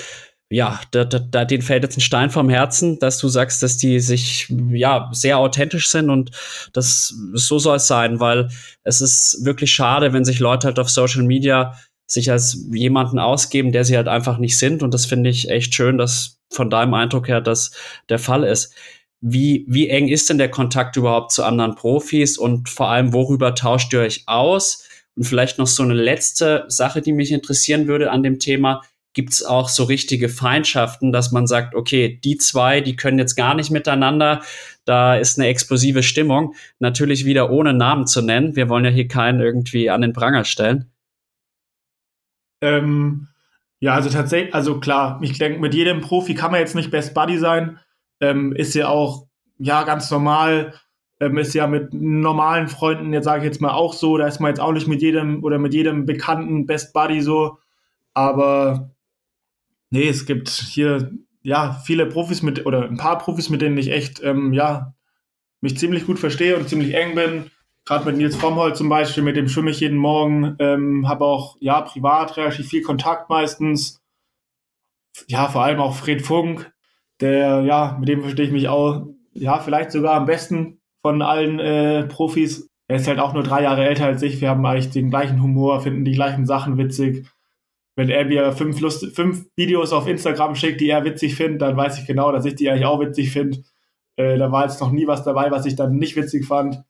[0.49, 3.79] ja, da, da, da den fällt jetzt ein Stein vom Herzen, dass du sagst, dass
[3.79, 6.31] die sich ja sehr authentisch sind und
[6.73, 8.49] das so soll es sein, weil
[8.85, 13.73] es ist wirklich schade, wenn sich Leute halt auf Social Media sich als jemanden ausgeben,
[13.73, 16.95] der sie halt einfach nicht sind und das finde ich echt schön, dass von deinem
[16.95, 17.73] Eindruck her das
[18.09, 18.73] der Fall ist.
[19.21, 23.55] Wie, wie eng ist denn der Kontakt überhaupt zu anderen Profis und vor allem, worüber
[23.55, 24.85] tauscht ihr euch aus?
[25.17, 28.83] Und vielleicht noch so eine letzte Sache, die mich interessieren würde an dem Thema
[29.17, 33.35] gibt es auch so richtige Feindschaften, dass man sagt, okay, die zwei, die können jetzt
[33.35, 34.43] gar nicht miteinander,
[34.85, 36.55] da ist eine explosive Stimmung.
[36.81, 38.57] Natürlich wieder ohne Namen zu nennen.
[38.57, 40.93] Wir wollen ja hier keinen irgendwie an den Pranger stellen.
[42.61, 43.29] Ähm,
[43.81, 47.15] ja, also tatsächlich, also klar, ich denke, mit jedem Profi kann man jetzt nicht Best
[47.15, 47.79] Buddy sein.
[48.21, 49.27] Ähm, ist ja auch,
[49.59, 50.75] ja, ganz normal.
[51.21, 54.41] Ähm, ist ja mit normalen Freunden, jetzt sage ich jetzt mal auch so, da ist
[54.41, 57.59] man jetzt auch nicht mit jedem oder mit jedem Bekannten Best Buddy so.
[58.15, 58.91] Aber
[59.91, 61.11] Nee, es gibt hier
[61.43, 64.95] ja viele Profis mit oder ein paar Profis, mit denen ich echt ähm, ja
[65.61, 67.51] mich ziemlich gut verstehe und ziemlich eng bin.
[67.87, 71.57] Gerade mit Nils Fromhold zum Beispiel, mit dem schwimme ich jeden Morgen, ähm, habe auch
[71.61, 74.03] ja privat relativ viel Kontakt meistens.
[75.29, 76.71] Ja, vor allem auch Fred Funk,
[77.21, 81.59] der ja mit dem verstehe ich mich auch ja vielleicht sogar am besten von allen
[81.61, 82.69] äh, Profis.
[82.89, 84.41] Er ist halt auch nur drei Jahre älter als ich.
[84.41, 87.27] Wir haben eigentlich den gleichen Humor, finden die gleichen Sachen witzig
[87.97, 91.77] wenn er mir fünf, Lust, fünf Videos auf Instagram schickt, die er witzig findet, dann
[91.77, 93.63] weiß ich genau, dass ich die eigentlich auch witzig finde.
[94.17, 96.83] Äh, da war jetzt noch nie was dabei, was ich dann nicht witzig fand.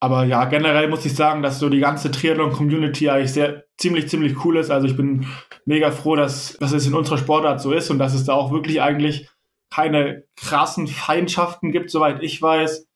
[0.00, 4.44] Aber ja, generell muss ich sagen, dass so die ganze Triathlon-Community eigentlich sehr ziemlich, ziemlich
[4.44, 4.70] cool ist.
[4.70, 5.26] Also ich bin
[5.64, 8.52] mega froh, dass, dass es in unserer Sportart so ist und dass es da auch
[8.52, 9.28] wirklich eigentlich
[9.70, 12.86] keine krassen Feindschaften gibt, soweit ich weiß.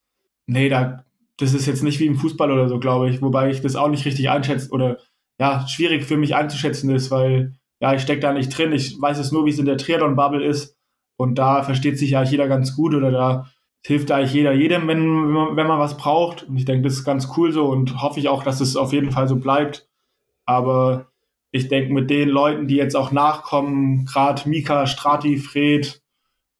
[0.47, 1.05] Nee, da,
[1.39, 3.89] das ist jetzt nicht wie im Fußball oder so, glaube ich, wobei ich das auch
[3.89, 4.99] nicht richtig einschätze oder
[5.39, 8.73] ja, schwierig für mich einzuschätzen ist, weil ja, ich stecke da nicht drin.
[8.73, 10.77] Ich weiß es nur, wie es in der Triathlon-Bubble ist.
[11.17, 13.47] Und da versteht sich ja jeder ganz gut oder da
[13.85, 16.45] hilft eigentlich jeder jedem, wenn, wenn, man, wenn man was braucht.
[16.45, 18.93] Und ich denke, das ist ganz cool so und hoffe ich auch, dass es auf
[18.93, 19.89] jeden Fall so bleibt.
[20.45, 21.07] Aber
[21.51, 26.03] ich denke, mit den Leuten, die jetzt auch nachkommen, gerade Mika, Strati, Fred,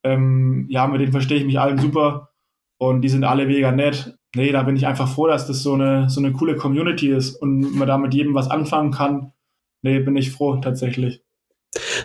[0.03, 2.31] ähm, ja, mit denen verstehe ich mich allen super
[2.79, 5.75] und die sind alle mega nett nee, da bin ich einfach froh, dass das so
[5.75, 9.33] eine, so eine coole Community ist und man da mit jedem was anfangen kann.
[9.83, 11.23] Nee, bin ich froh tatsächlich.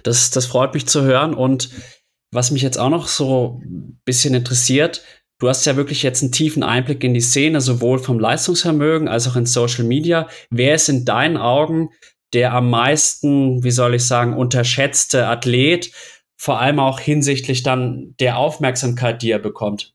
[0.04, 1.34] Das, das freut mich zu hören.
[1.34, 1.70] Und
[2.36, 5.04] was mich jetzt auch noch so ein bisschen interessiert,
[5.40, 9.28] du hast ja wirklich jetzt einen tiefen Einblick in die Szene, sowohl vom Leistungsvermögen als
[9.28, 10.28] auch in Social Media.
[10.50, 11.90] Wer ist in deinen Augen
[12.34, 15.92] der am meisten, wie soll ich sagen, unterschätzte Athlet,
[16.36, 19.94] vor allem auch hinsichtlich dann der Aufmerksamkeit, die er bekommt?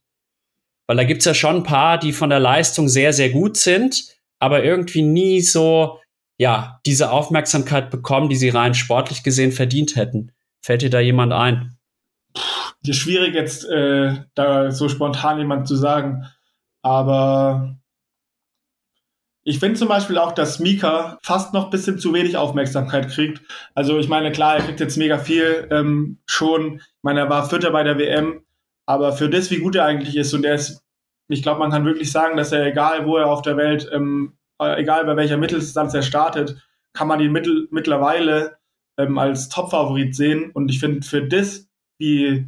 [0.87, 3.57] Weil da gibt es ja schon ein paar, die von der Leistung sehr, sehr gut
[3.57, 5.99] sind, aber irgendwie nie so,
[6.39, 10.31] ja, diese Aufmerksamkeit bekommen, die sie rein sportlich gesehen verdient hätten.
[10.63, 11.77] Fällt dir da jemand ein?
[12.85, 16.25] Ist schwierig jetzt, äh, da so spontan jemand zu sagen.
[16.81, 17.77] Aber
[19.43, 23.41] ich finde zum Beispiel auch, dass Mika fast noch ein bisschen zu wenig Aufmerksamkeit kriegt.
[23.73, 26.75] Also ich meine, klar, er kriegt jetzt mega viel ähm, schon.
[26.75, 28.43] Ich meine, er war Vierter bei der WM.
[28.85, 30.83] Aber für das, wie gut er eigentlich ist, und er ist,
[31.27, 34.33] ich glaube, man kann wirklich sagen, dass er, egal wo er auf der Welt, ähm,
[34.59, 36.61] äh, egal bei welcher Mitteldistanz er startet,
[36.93, 38.57] kann man ihn mittel, mittlerweile
[38.97, 40.51] ähm, als Top-Favorit sehen.
[40.51, 41.67] Und ich finde, für das,
[41.97, 42.47] wie,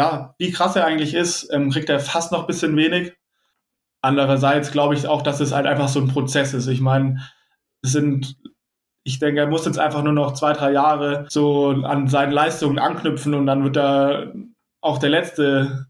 [0.00, 3.12] ja, wie krass er eigentlich ist, ähm, kriegt er fast noch ein bisschen wenig.
[4.00, 6.68] Andererseits glaube ich auch, dass es halt einfach so ein Prozess ist.
[6.68, 7.20] Ich meine,
[7.82, 8.38] es sind,
[9.04, 12.78] ich denke, er muss jetzt einfach nur noch zwei, drei Jahre so an seinen Leistungen
[12.78, 14.32] anknüpfen und dann wird er
[14.80, 15.88] auch der Letzte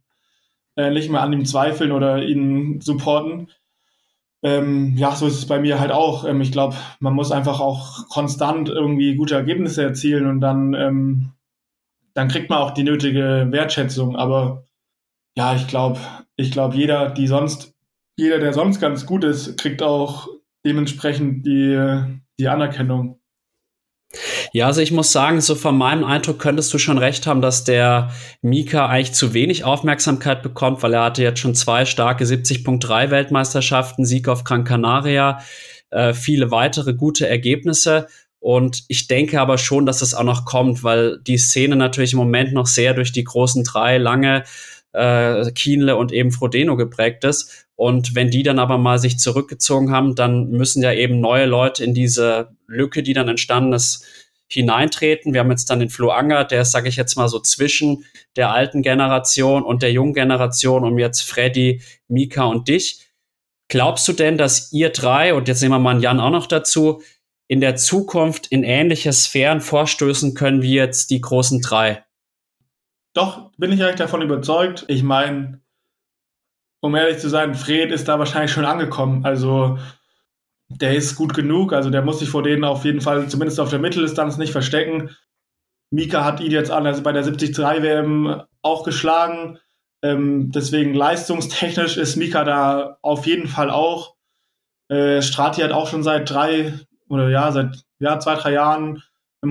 [0.74, 3.52] äh, nicht mehr an ihm zweifeln oder ihn supporten.
[4.42, 6.24] Ähm, ja, so ist es bei mir halt auch.
[6.24, 11.32] Ähm, ich glaube, man muss einfach auch konstant irgendwie gute Ergebnisse erzielen und dann, ähm,
[12.20, 14.14] dann kriegt man auch die nötige Wertschätzung.
[14.14, 14.66] Aber
[15.36, 15.98] ja, ich glaube,
[16.36, 17.74] ich glaube, jeder, die sonst
[18.18, 20.28] jeder, der sonst ganz gut ist, kriegt auch
[20.66, 22.02] dementsprechend die,
[22.38, 23.18] die Anerkennung.
[24.52, 27.64] Ja, also ich muss sagen, so von meinem Eindruck könntest du schon recht haben, dass
[27.64, 28.10] der
[28.42, 34.04] Mika eigentlich zu wenig Aufmerksamkeit bekommt, weil er hatte jetzt schon zwei starke 70.3 Weltmeisterschaften,
[34.04, 35.40] Sieg auf Gran Canaria,
[35.88, 38.08] äh, viele weitere gute Ergebnisse.
[38.40, 42.18] Und ich denke aber schon, dass es auch noch kommt, weil die Szene natürlich im
[42.18, 44.44] Moment noch sehr durch die großen drei lange
[44.92, 47.68] äh, Kienle und eben Frodeno geprägt ist.
[47.76, 51.84] Und wenn die dann aber mal sich zurückgezogen haben, dann müssen ja eben neue Leute
[51.84, 54.04] in diese Lücke, die dann entstanden ist,
[54.48, 55.32] hineintreten.
[55.32, 58.04] Wir haben jetzt dann den Flo Anger, der ist, sage ich jetzt mal so zwischen
[58.36, 63.06] der alten Generation und der jungen Generation, um jetzt Freddy, Mika und dich.
[63.68, 67.02] Glaubst du denn, dass ihr drei, und jetzt nehmen wir mal Jan auch noch dazu,
[67.50, 72.04] in der Zukunft in ähnliche Sphären vorstößen können wie jetzt die großen drei?
[73.12, 74.84] Doch, bin ich eigentlich davon überzeugt.
[74.86, 75.60] Ich meine,
[76.80, 79.24] um ehrlich zu sein, Fred ist da wahrscheinlich schon angekommen.
[79.24, 79.80] Also
[80.68, 81.72] der ist gut genug.
[81.72, 85.10] Also der muss sich vor denen auf jeden Fall, zumindest auf der Mitteldistanz, nicht verstecken.
[85.90, 89.58] Mika hat ihn jetzt an, also bei der 73 WM auch geschlagen.
[90.04, 94.14] Ähm, deswegen leistungstechnisch ist Mika da auf jeden Fall auch.
[94.88, 96.74] Äh, Strati hat auch schon seit drei
[97.10, 99.02] oder ja, seit ja, zwei, drei Jahren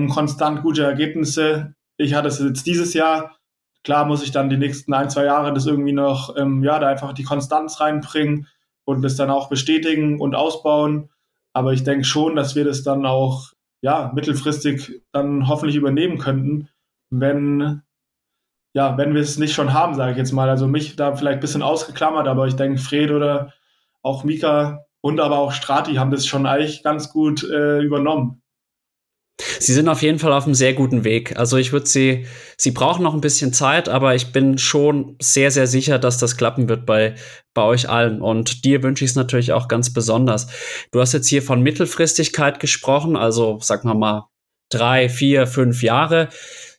[0.08, 1.74] konstant gute Ergebnisse.
[1.96, 3.36] Ich hatte es jetzt dieses Jahr.
[3.84, 6.88] Klar muss ich dann die nächsten ein, zwei Jahre das irgendwie noch, ähm, ja, da
[6.88, 8.46] einfach die Konstanz reinbringen
[8.84, 11.10] und das dann auch bestätigen und ausbauen.
[11.52, 16.68] Aber ich denke schon, dass wir das dann auch, ja, mittelfristig dann hoffentlich übernehmen könnten,
[17.10, 17.82] wenn,
[18.74, 20.48] ja, wenn wir es nicht schon haben, sage ich jetzt mal.
[20.48, 23.52] Also mich da vielleicht ein bisschen ausgeklammert, aber ich denke, Fred oder
[24.02, 28.42] auch Mika und aber auch Strati haben das schon eigentlich ganz gut äh, übernommen.
[29.58, 31.38] Sie sind auf jeden Fall auf einem sehr guten Weg.
[31.38, 35.50] Also ich würde sie, sie brauchen noch ein bisschen Zeit, aber ich bin schon sehr,
[35.50, 37.14] sehr sicher, dass das klappen wird bei,
[37.54, 38.20] bei euch allen.
[38.20, 40.48] Und dir wünsche ich es natürlich auch ganz besonders.
[40.92, 44.28] Du hast jetzt hier von Mittelfristigkeit gesprochen, also sagen wir mal
[44.70, 46.28] drei, vier, fünf Jahre.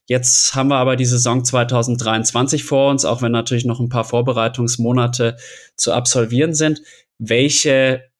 [0.07, 4.03] Jetzt haben wir aber die Saison 2023 vor uns, auch wenn natürlich noch ein paar
[4.03, 5.37] Vorbereitungsmonate
[5.77, 6.81] zu absolvieren sind.
[7.17, 8.10] Welche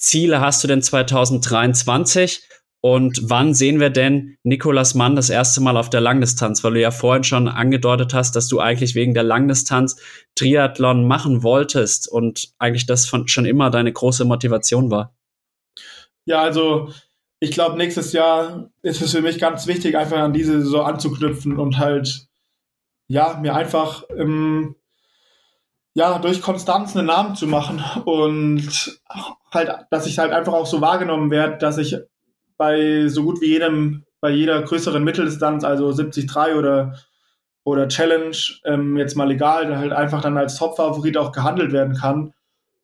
[0.00, 2.42] Ziele hast du denn 2023?
[2.82, 6.64] Und wann sehen wir denn Nikolas Mann das erste Mal auf der Langdistanz?
[6.64, 10.00] Weil du ja vorhin schon angedeutet hast, dass du eigentlich wegen der Langdistanz
[10.34, 15.14] Triathlon machen wolltest und eigentlich das von, schon immer deine große Motivation war.
[16.24, 16.90] Ja, also
[17.38, 21.58] ich glaube, nächstes Jahr ist es für mich ganz wichtig, einfach an diese Saison anzuknüpfen
[21.58, 22.28] und halt,
[23.08, 24.74] ja, mir einfach ähm,
[25.94, 29.00] ja, durch Konstanz einen Namen zu machen und
[29.52, 31.96] halt, dass ich halt einfach auch so wahrgenommen werde, dass ich
[32.56, 36.94] bei so gut wie jedem, bei jeder größeren Mitteldistanz, also 73 oder,
[37.64, 41.96] oder Challenge, ähm, jetzt mal egal, da halt einfach dann als Top-Favorit auch gehandelt werden
[41.96, 42.34] kann.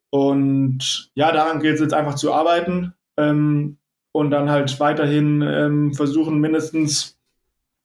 [0.09, 3.77] Und ja, daran gilt es jetzt einfach zu arbeiten ähm,
[4.11, 7.17] und dann halt weiterhin ähm, versuchen, mindestens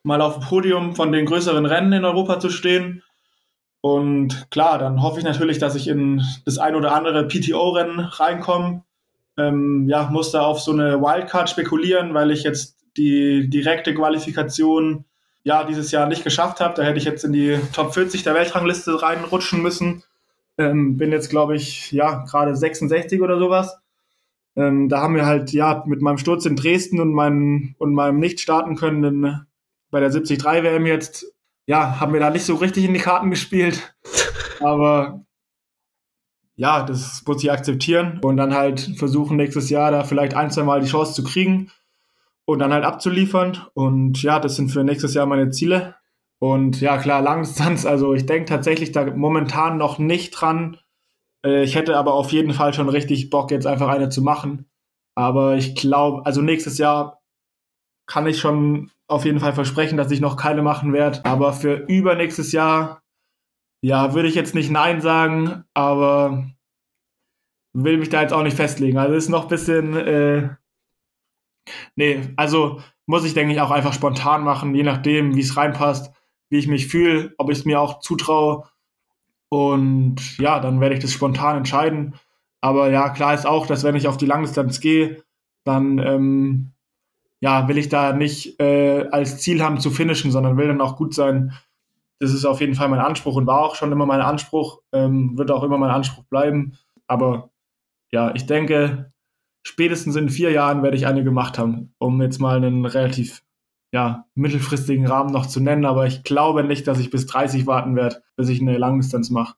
[0.03, 3.03] mal auf dem Podium von den größeren Rennen in Europa zu stehen.
[3.83, 8.85] Und klar, dann hoffe ich natürlich, dass ich in das ein oder andere PTO-Rennen reinkomme
[9.39, 15.05] ähm, ja, musste auf so eine Wildcard spekulieren, weil ich jetzt die direkte Qualifikation
[15.45, 16.75] ja dieses Jahr nicht geschafft habe.
[16.75, 20.05] Da hätte ich jetzt in die Top 40 der Weltrangliste reinrutschen müssen.
[20.59, 23.79] Ähm, bin jetzt, glaube ich, ja, gerade 66 oder sowas.
[24.55, 28.21] Ähm, da haben wir halt, ja, mit meinem Sturz in Dresden und meinem, und meinem
[28.21, 29.47] nicht starten können
[29.91, 31.33] bei der 73 WM jetzt,
[31.67, 33.95] ja, haben wir da nicht so richtig in die Karten gespielt.
[34.61, 35.25] Aber
[36.55, 40.63] ja, das muss ich akzeptieren und dann halt versuchen, nächstes Jahr da vielleicht ein, zwei
[40.63, 41.71] Mal die Chance zu kriegen
[42.45, 43.59] und dann halt abzuliefern.
[43.75, 45.97] Und ja, das sind für nächstes Jahr meine Ziele.
[46.39, 50.77] Und ja, klar, Langdistanz, also ich denke tatsächlich da momentan noch nicht dran.
[51.45, 54.69] Äh, ich hätte aber auf jeden Fall schon richtig Bock, jetzt einfach eine zu machen.
[55.15, 57.23] Aber ich glaube, also nächstes Jahr
[58.07, 61.25] kann ich schon auf jeden Fall versprechen, dass ich noch keine machen werde.
[61.25, 63.03] Aber für übernächstes Jahr
[63.83, 66.49] ja, würde ich jetzt nicht Nein sagen, aber
[67.73, 68.97] will mich da jetzt auch nicht festlegen.
[68.97, 70.51] Also ist noch ein bisschen, äh,
[71.97, 76.15] nee, also muss ich, denke ich, auch einfach spontan machen, je nachdem, wie es reinpasst,
[76.49, 78.69] wie ich mich fühle, ob ich es mir auch zutraue.
[79.49, 82.15] Und ja, dann werde ich das spontan entscheiden.
[82.61, 85.25] Aber ja, klar ist auch, dass wenn ich auf die Langdistanz gehe,
[85.65, 86.72] dann ähm,
[87.43, 90.97] ja, will ich da nicht äh, als Ziel haben zu finishen, sondern will dann auch
[90.97, 91.53] gut sein.
[92.21, 95.37] Das ist auf jeden Fall mein Anspruch und war auch schon immer mein Anspruch, ähm,
[95.37, 96.79] wird auch immer mein Anspruch bleiben.
[97.09, 97.51] Aber
[98.13, 99.13] ja, ich denke,
[99.65, 103.43] spätestens in vier Jahren werde ich eine gemacht haben, um jetzt mal einen relativ
[103.93, 105.85] ja, mittelfristigen Rahmen noch zu nennen.
[105.85, 109.57] Aber ich glaube nicht, dass ich bis 30 warten werde, bis ich eine Langdistanz mache.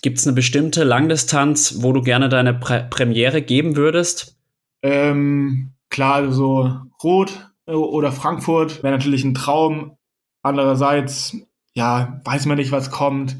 [0.00, 4.38] Gibt es eine bestimmte Langdistanz, wo du gerne deine Pre Premiere geben würdest?
[4.80, 9.96] Ähm, klar, also Rot äh, oder Frankfurt wäre natürlich ein Traum.
[10.42, 11.36] Andererseits,
[11.74, 13.36] ja, weiß man nicht, was kommt,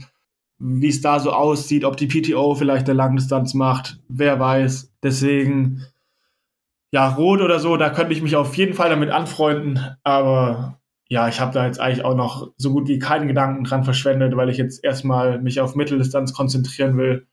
[0.59, 4.93] wie es da so aussieht, ob die PTO vielleicht eine Langdistanz macht, wer weiß.
[5.05, 5.85] Deswegen,
[6.91, 11.29] ja, Rot oder so, da könnte ich mich auf jeden Fall damit anfreunden, aber ja,
[11.29, 14.49] ich habe da jetzt eigentlich auch noch so gut wie keinen Gedanken dran verschwendet, weil
[14.49, 17.29] ich jetzt erstmal mich auf Mitteldistanz konzentrieren will.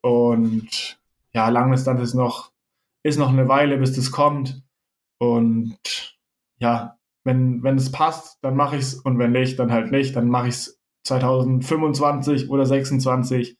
[0.00, 0.98] Und
[1.34, 2.53] ja, Langdistanz ist noch,
[3.04, 4.62] ist noch eine Weile, bis das kommt.
[5.18, 5.78] Und
[6.58, 10.16] ja, wenn, wenn es passt, dann mache ich es und wenn nicht, dann halt nicht.
[10.16, 13.56] Dann mache ich es 2025 oder 26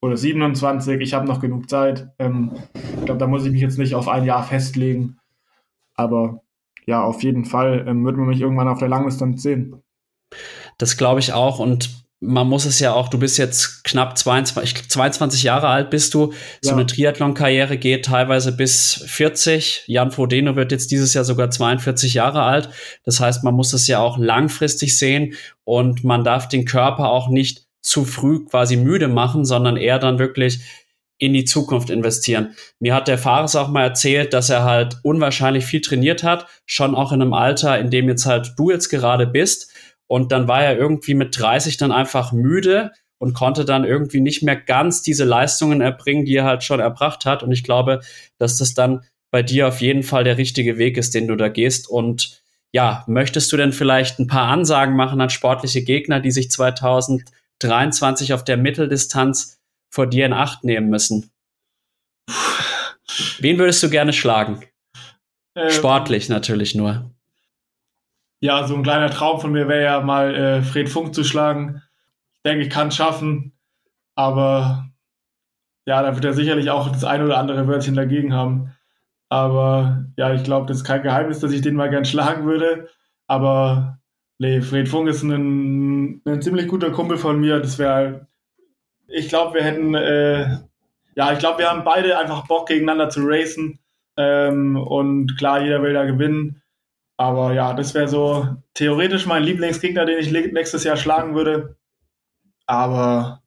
[0.00, 1.00] oder 27.
[1.00, 2.08] Ich habe noch genug Zeit.
[2.18, 5.18] Ähm, ich glaube, da muss ich mich jetzt nicht auf ein Jahr festlegen.
[5.94, 6.42] Aber
[6.86, 9.82] ja, auf jeden Fall ähm, wird man mich irgendwann auf der Langdistanz sehen.
[10.78, 11.58] Das glaube ich auch.
[11.58, 16.12] Und man muss es ja auch, du bist jetzt knapp 22, 22 Jahre alt bist
[16.12, 16.32] du.
[16.60, 16.76] So ja.
[16.76, 19.84] eine Triathlon-Karriere geht teilweise bis 40.
[19.86, 22.68] Jan Frodeno wird jetzt dieses Jahr sogar 42 Jahre alt.
[23.04, 27.28] Das heißt, man muss es ja auch langfristig sehen und man darf den Körper auch
[27.28, 30.60] nicht zu früh quasi müde machen, sondern eher dann wirklich
[31.16, 32.54] in die Zukunft investieren.
[32.80, 36.94] Mir hat der Fares auch mal erzählt, dass er halt unwahrscheinlich viel trainiert hat, schon
[36.94, 39.69] auch in einem Alter, in dem jetzt halt du jetzt gerade bist
[40.10, 44.42] und dann war er irgendwie mit 30 dann einfach müde und konnte dann irgendwie nicht
[44.42, 47.44] mehr ganz diese Leistungen erbringen, die er halt schon erbracht hat.
[47.44, 48.00] Und ich glaube,
[48.36, 51.48] dass das dann bei dir auf jeden Fall der richtige Weg ist, den du da
[51.48, 51.88] gehst.
[51.88, 52.42] Und
[52.72, 58.32] ja, möchtest du denn vielleicht ein paar Ansagen machen an sportliche Gegner, die sich 2023
[58.32, 59.60] auf der Mitteldistanz
[59.94, 61.30] vor dir in Acht nehmen müssen?
[63.38, 64.64] Wen würdest du gerne schlagen?
[65.54, 67.12] Ähm, Sportlich natürlich nur
[68.40, 71.82] ja, so ein kleiner Traum von mir wäre ja mal äh, Fred Funk zu schlagen.
[72.36, 73.52] Ich denke, ich kann es schaffen,
[74.14, 74.90] aber
[75.86, 78.72] ja, da wird er sicherlich auch das ein oder andere Wörtchen dagegen haben.
[79.28, 82.88] Aber ja, ich glaube, das ist kein Geheimnis, dass ich den mal gern schlagen würde.
[83.26, 83.98] Aber
[84.38, 87.60] nee, Fred Funk ist ein, ein ziemlich guter Kumpel von mir.
[87.60, 88.26] Das wäre,
[89.06, 90.58] ich glaube, wir hätten, äh,
[91.14, 93.78] ja, ich glaube, wir haben beide einfach Bock gegeneinander zu racen.
[94.16, 96.59] Ähm, und klar, jeder will da gewinnen.
[97.20, 101.76] Aber ja, das wäre so theoretisch mein Lieblingsgegner, den ich nächstes Jahr schlagen würde.
[102.64, 103.42] Aber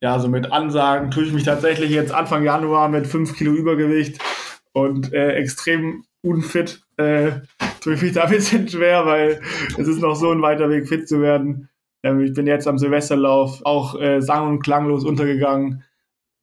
[0.00, 4.22] ja, so mit Ansagen tue ich mich tatsächlich jetzt Anfang Januar mit 5 Kilo Übergewicht
[4.74, 6.80] und äh, extrem unfit.
[6.98, 7.40] Äh,
[7.80, 9.40] tue ich mich da ein bisschen schwer, weil
[9.76, 11.68] es ist noch so ein weiter Weg, fit zu werden.
[12.04, 15.82] Ähm, ich bin jetzt am Silvesterlauf auch äh, sang- und klanglos untergegangen.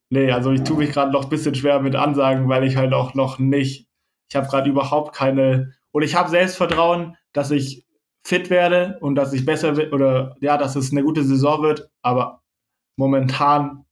[0.10, 2.94] Nee, also ich tue mich gerade noch ein bisschen schwer mit Ansagen, weil ich halt
[2.94, 3.88] auch noch nicht,
[4.30, 7.86] ich habe gerade überhaupt keine und ich habe Selbstvertrauen, dass ich
[8.22, 11.90] fit werde und dass ich besser wird oder ja, dass es eine gute Saison wird.
[12.02, 12.42] Aber
[12.98, 13.86] momentan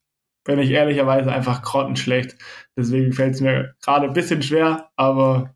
[0.44, 2.36] bin ich ehrlicherweise einfach grottenschlecht.
[2.76, 4.90] Deswegen fällt es mir gerade ein bisschen schwer.
[4.98, 5.56] Aber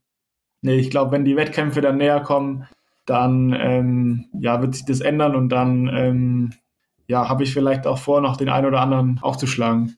[0.61, 2.65] nee, ich glaube, wenn die Wettkämpfe dann näher kommen,
[3.05, 6.53] dann ähm, ja, wird sich das ändern und dann ähm,
[7.07, 9.97] ja, habe ich vielleicht auch vor, noch den einen oder anderen aufzuschlagen.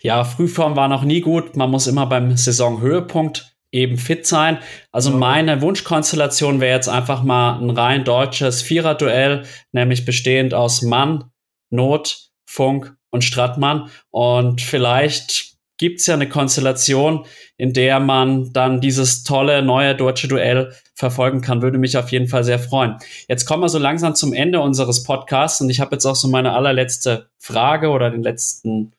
[0.00, 1.54] Ja, Frühform war noch nie gut.
[1.54, 4.58] Man muss immer beim Saisonhöhepunkt eben fit sein.
[4.92, 11.30] Also meine Wunschkonstellation wäre jetzt einfach mal ein rein deutsches Vierer-Duell, nämlich bestehend aus Mann,
[11.70, 13.90] Not, Funk und Strattmann.
[14.10, 17.24] Und vielleicht gibt's ja eine Konstellation,
[17.56, 21.62] in der man dann dieses tolle neue deutsche Duell verfolgen kann.
[21.62, 22.96] Würde mich auf jeden Fall sehr freuen.
[23.28, 26.28] Jetzt kommen wir so langsam zum Ende unseres Podcasts und ich habe jetzt auch so
[26.28, 28.92] meine allerletzte Frage oder den letzten,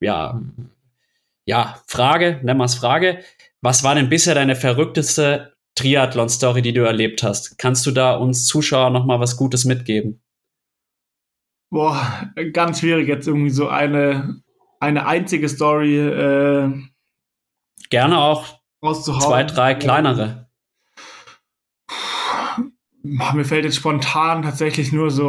[0.00, 0.40] ja,
[1.44, 3.20] ja, Frage, nennen wir es Frage.
[3.66, 7.58] Was war denn bisher deine verrückteste Triathlon-Story, die du erlebt hast?
[7.58, 10.22] Kannst du da uns Zuschauer noch mal was Gutes mitgeben?
[11.70, 14.40] Boah, ganz schwierig jetzt irgendwie so eine,
[14.78, 15.98] eine einzige Story.
[15.98, 16.80] Äh,
[17.90, 18.60] Gerne auch
[19.02, 20.48] zwei, drei kleinere.
[23.02, 25.24] Mir fällt jetzt spontan tatsächlich nur so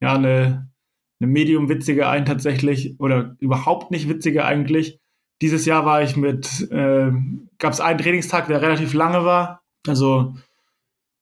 [0.00, 0.70] ja eine,
[1.20, 5.00] eine medium witzige ein tatsächlich oder überhaupt nicht witzige eigentlich.
[5.40, 7.12] Dieses Jahr war ich mit, äh,
[7.58, 9.62] gab es einen Trainingstag, der relativ lange war.
[9.86, 10.34] Also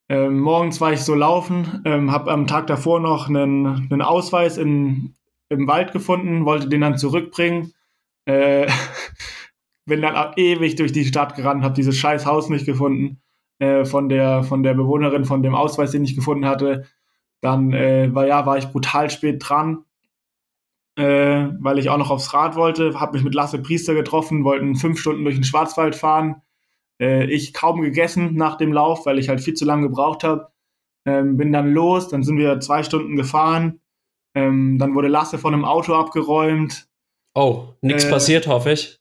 [0.09, 4.57] äh, morgens war ich so laufen, ähm, habe am Tag davor noch einen, einen Ausweis
[4.57, 5.15] in,
[5.49, 7.73] im Wald gefunden, wollte den dann zurückbringen
[8.27, 8.69] Äh,
[9.87, 13.21] bin dann ewig durch die Stadt gerannt, habe dieses scheiß Haus nicht gefunden
[13.61, 16.87] äh, von der von der Bewohnerin von dem Ausweis, den ich gefunden hatte.
[17.41, 19.85] Dann äh, war ja war ich brutal spät dran,
[20.97, 22.99] äh, weil ich auch noch aufs Rad wollte.
[22.99, 26.43] Habe mich mit Lasse Priester getroffen, wollten fünf Stunden durch den Schwarzwald fahren.
[27.01, 30.49] Äh, ich kaum gegessen nach dem Lauf, weil ich halt viel zu lange gebraucht habe.
[31.07, 33.81] Ähm, bin dann los, dann sind wir zwei Stunden gefahren.
[34.35, 36.89] Ähm, dann wurde Lasse von einem Auto abgeräumt.
[37.35, 38.99] Oh, nichts äh, passiert, hoffe ich.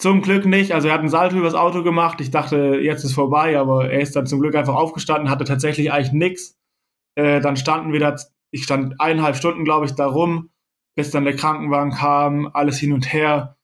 [0.00, 0.72] Zum Glück nicht.
[0.72, 2.20] Also er hat einen Salto übers Auto gemacht.
[2.20, 5.90] Ich dachte, jetzt ist vorbei, aber er ist dann zum Glück einfach aufgestanden, hatte tatsächlich
[5.90, 6.56] eigentlich nichts.
[7.16, 8.16] Äh, dann standen wir da,
[8.52, 10.50] ich stand eineinhalb Stunden, glaube ich, da rum,
[10.98, 13.56] bis dann der Krankenwagen kam, alles hin und her.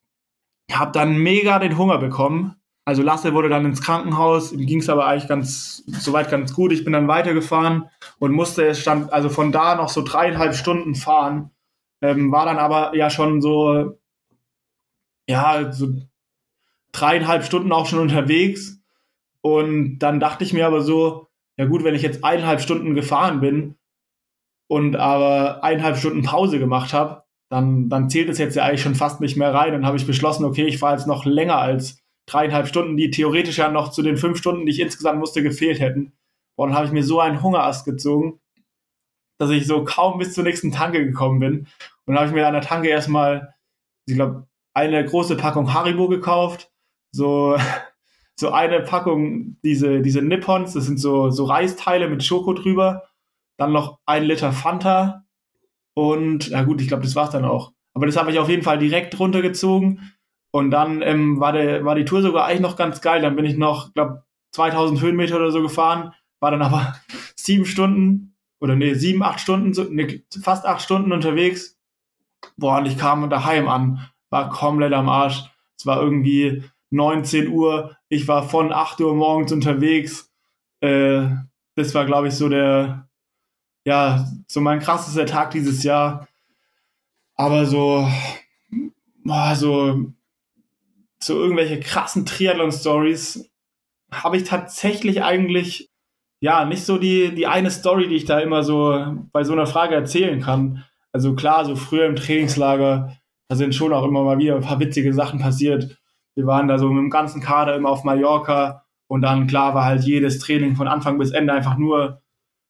[0.71, 2.55] Habe dann mega den Hunger bekommen.
[2.85, 6.71] Also Lasse wurde dann ins Krankenhaus, ihm ging es aber eigentlich ganz, soweit ganz gut.
[6.71, 10.95] Ich bin dann weitergefahren und musste, es stand also von da noch so dreieinhalb Stunden
[10.95, 11.51] fahren.
[12.03, 13.99] Ähm, war dann aber ja schon so,
[15.29, 15.89] ja, so
[16.93, 18.79] dreieinhalb Stunden auch schon unterwegs.
[19.41, 21.27] Und dann dachte ich mir aber so,
[21.57, 23.75] ja gut, wenn ich jetzt eineinhalb Stunden gefahren bin
[24.69, 28.95] und aber eineinhalb Stunden Pause gemacht habe, dann, dann zählt es jetzt ja eigentlich schon
[28.95, 29.73] fast nicht mehr rein.
[29.73, 33.59] Dann habe ich beschlossen, okay, ich fahre jetzt noch länger als dreieinhalb Stunden, die theoretisch
[33.59, 36.13] ja noch zu den fünf Stunden, die ich insgesamt musste, gefehlt hätten.
[36.57, 38.41] Und dann habe ich mir so einen Hungerast gezogen,
[39.39, 41.59] dass ich so kaum bis zur nächsten Tanke gekommen bin.
[42.07, 43.55] Und dann habe ich mir an der Tanke erstmal,
[44.07, 46.73] ich glaube, eine große Packung Haribo gekauft,
[47.13, 47.57] so,
[48.37, 53.05] so eine Packung, diese, diese Nippons, das sind so, so Reisteile mit Schoko drüber,
[53.59, 55.24] dann noch ein Liter Fanta
[55.95, 57.73] und, na gut, ich glaube, das war's dann auch.
[57.95, 60.13] Aber das habe ich auf jeden Fall direkt runtergezogen
[60.51, 63.23] und dann ähm, war, der, war die Tour sogar eigentlich noch ganz geil.
[63.23, 66.95] Dann bin ich noch, glaube 2000 Höhenmeter oder so gefahren, war dann aber
[67.37, 71.79] sieben Stunden oder nee, sieben, acht Stunden, so, nee, fast acht Stunden unterwegs.
[72.57, 75.43] Boah, und ich kam daheim an, war komplett am Arsch.
[75.77, 77.97] Es war irgendwie 19 Uhr.
[78.09, 80.33] Ich war von 8 Uhr morgens unterwegs.
[80.81, 81.27] Äh,
[81.75, 83.09] das war, glaube ich, so der,
[83.85, 86.27] ja, so mein krassester Tag dieses Jahr.
[87.37, 88.09] Aber so,
[89.25, 90.13] boah, so,
[91.19, 93.51] so irgendwelche krassen Triathlon-Stories
[94.13, 95.91] habe ich tatsächlich eigentlich,
[96.41, 99.67] ja, nicht so die, die eine Story, die ich da immer so bei so einer
[99.67, 100.85] Frage erzählen kann.
[101.13, 103.17] Also klar, so früher im Trainingslager,
[103.49, 105.99] da sind schon auch immer mal wieder ein paar witzige Sachen passiert.
[106.35, 109.85] Wir waren da so mit dem ganzen Kader immer auf Mallorca und dann klar war
[109.85, 112.23] halt jedes Training von Anfang bis Ende einfach nur,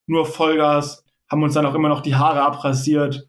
[0.06, 3.28] nur Vollgas, haben uns dann auch immer noch die Haare abrasiert.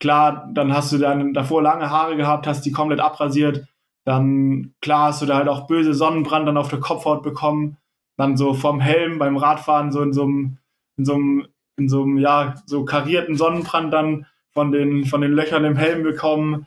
[0.00, 3.66] Klar, dann hast du dann davor lange Haare gehabt, hast die komplett abrasiert.
[4.04, 7.76] Dann klar hast du da halt auch böse Sonnenbrand dann auf der Kopfhaut bekommen.
[8.16, 10.58] Dann so vom Helm beim Radfahren so in so einem,
[10.96, 11.46] in so einem,
[11.76, 16.02] in so einem, ja, so karierten Sonnenbrand dann von den, von den Löchern im Helm
[16.02, 16.66] bekommen.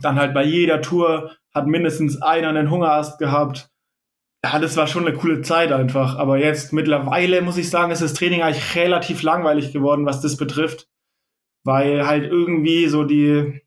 [0.00, 3.70] Dann halt bei jeder Tour hat mindestens einer einen Hungerast gehabt.
[4.44, 6.18] Ja, das war schon eine coole Zeit einfach.
[6.18, 10.36] Aber jetzt mittlerweile muss ich sagen, ist das Training eigentlich relativ langweilig geworden, was das
[10.36, 10.88] betrifft.
[11.64, 13.62] Weil halt irgendwie so die,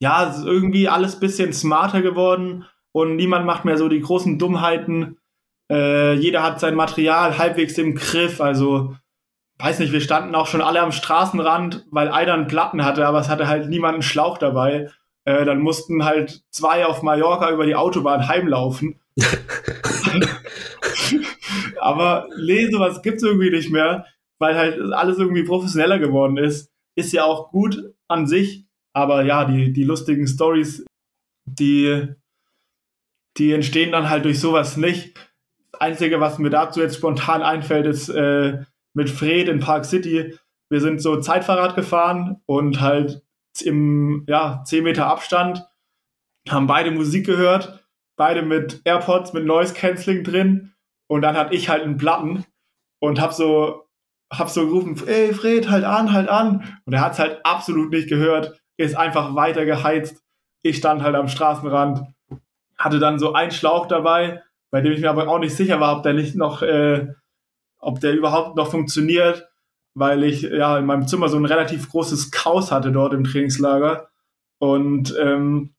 [0.00, 5.18] ja, irgendwie alles bisschen smarter geworden und niemand macht mehr so die großen Dummheiten.
[5.70, 8.40] Äh, jeder hat sein Material halbwegs im Griff.
[8.40, 8.96] Also,
[9.58, 13.20] weiß nicht, wir standen auch schon alle am Straßenrand, weil einer einen Platten hatte, aber
[13.20, 14.90] es hatte halt niemand einen Schlauch dabei.
[15.24, 18.98] Äh, dann mussten halt zwei auf Mallorca über die Autobahn heimlaufen.
[21.80, 24.06] Aber lese, was gibt's irgendwie nicht mehr,
[24.38, 26.70] weil halt alles irgendwie professioneller geworden ist.
[26.96, 30.84] Ist ja auch gut an sich, aber ja, die, die lustigen Stories,
[31.44, 32.08] die,
[33.38, 35.16] die entstehen dann halt durch sowas nicht.
[35.72, 40.36] Das Einzige, was mir dazu jetzt spontan einfällt, ist äh, mit Fred in Park City.
[40.68, 43.22] Wir sind so Zeitfahrrad gefahren und halt
[43.60, 45.66] im ja, 10 Meter Abstand,
[46.48, 47.81] haben beide Musik gehört,
[48.16, 50.72] beide mit AirPods, mit Noise Cancelling drin
[51.08, 52.44] und dann hatte ich halt einen Platten
[53.00, 53.88] und hab so,
[54.32, 56.78] hab so gerufen, ey Fred, halt an, halt an.
[56.84, 60.22] Und er hat's halt absolut nicht gehört, ist einfach weiter geheizt.
[60.62, 62.02] Ich stand halt am Straßenrand,
[62.78, 65.96] hatte dann so einen Schlauch dabei, bei dem ich mir aber auch nicht sicher war,
[65.96, 67.08] ob der nicht noch, äh,
[67.78, 69.48] ob der überhaupt noch funktioniert
[69.94, 74.08] weil ich ja in meinem Zimmer so ein relativ großes Chaos hatte dort im Trainingslager.
[74.58, 75.74] Und ähm,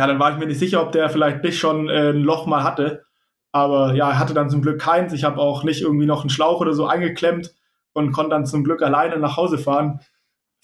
[0.00, 2.46] ja, dann war ich mir nicht sicher, ob der vielleicht nicht schon äh, ein Loch
[2.46, 3.04] mal hatte.
[3.52, 5.12] Aber ja, er hatte dann zum Glück keins.
[5.12, 7.54] Ich habe auch nicht irgendwie noch einen Schlauch oder so eingeklemmt
[7.92, 10.00] und konnte dann zum Glück alleine nach Hause fahren.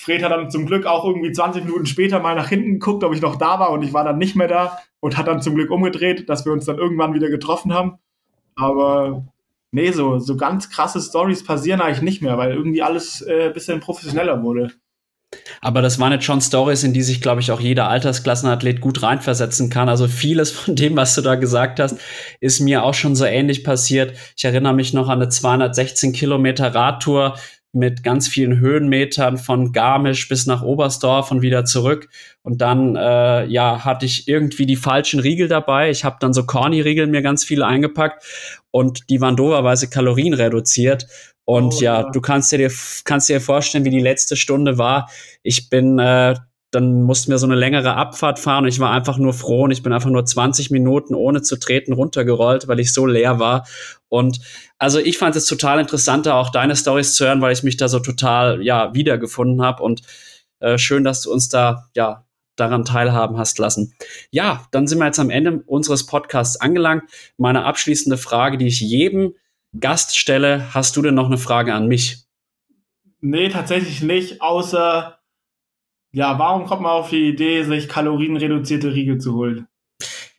[0.01, 3.13] Fred hat dann zum Glück auch irgendwie 20 Minuten später mal nach hinten geguckt, ob
[3.13, 5.55] ich noch da war und ich war dann nicht mehr da und hat dann zum
[5.55, 7.99] Glück umgedreht, dass wir uns dann irgendwann wieder getroffen haben.
[8.55, 9.27] Aber
[9.71, 13.53] nee, so, so ganz krasse Stories passieren eigentlich nicht mehr, weil irgendwie alles äh, ein
[13.53, 14.73] bisschen professioneller wurde.
[15.61, 19.03] Aber das waren jetzt schon Stories, in die sich, glaube ich, auch jeder Altersklassenathlet gut
[19.03, 19.89] reinversetzen kann.
[19.89, 21.99] Also vieles von dem, was du da gesagt hast,
[22.41, 24.17] ist mir auch schon so ähnlich passiert.
[24.37, 27.37] Ich erinnere mich noch an eine 216 Kilometer Radtour
[27.73, 32.09] mit ganz vielen Höhenmetern von Garmisch bis nach Oberstdorf und wieder zurück.
[32.43, 35.91] Und dann, äh, ja, hatte ich irgendwie die falschen Riegel dabei.
[35.91, 38.25] Ich habe dann so Corny-Riegel mir ganz viele eingepackt
[38.71, 41.07] und die waren doverweise Kalorien reduziert.
[41.47, 42.71] Und oh, ja, ja, du kannst dir,
[43.05, 45.09] kannst dir vorstellen, wie die letzte Stunde war.
[45.45, 46.35] Ich bin, äh,
[46.73, 49.71] dann mussten wir so eine längere Abfahrt fahren und ich war einfach nur froh und
[49.71, 53.65] ich bin einfach nur 20 Minuten ohne zu treten runtergerollt, weil ich so leer war.
[54.09, 54.41] Und
[54.79, 57.87] also ich fand es total interessant, auch deine Stories zu hören, weil ich mich da
[57.87, 60.03] so total, ja, wiedergefunden habe und
[60.59, 62.27] äh, schön, dass du uns da, ja,
[62.57, 63.95] daran teilhaben hast lassen.
[64.31, 67.05] Ja, dann sind wir jetzt am Ende unseres Podcasts angelangt.
[67.37, 69.35] Meine abschließende Frage, die ich jedem
[69.81, 70.75] Gaststelle.
[70.75, 72.25] Hast du denn noch eine Frage an mich?
[73.21, 75.19] Nee, tatsächlich nicht, außer,
[76.13, 79.67] ja, warum kommt man auf die Idee, sich kalorienreduzierte Riegel zu holen?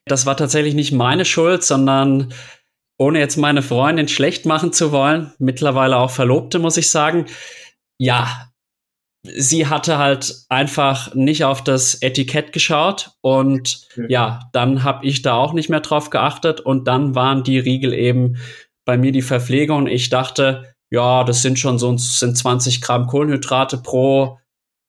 [0.06, 2.34] Das war tatsächlich nicht meine Schuld, sondern
[2.98, 7.26] ohne jetzt meine Freundin schlecht machen zu wollen, mittlerweile auch Verlobte, muss ich sagen.
[7.98, 8.50] Ja,
[9.24, 14.06] sie hatte halt einfach nicht auf das Etikett geschaut und okay.
[14.10, 17.94] ja, dann habe ich da auch nicht mehr drauf geachtet und dann waren die Riegel
[17.94, 18.38] eben
[18.88, 19.86] bei mir die Verpflegung.
[19.86, 24.40] Ich dachte, ja, das sind schon so sind 20 Gramm Kohlenhydrate pro,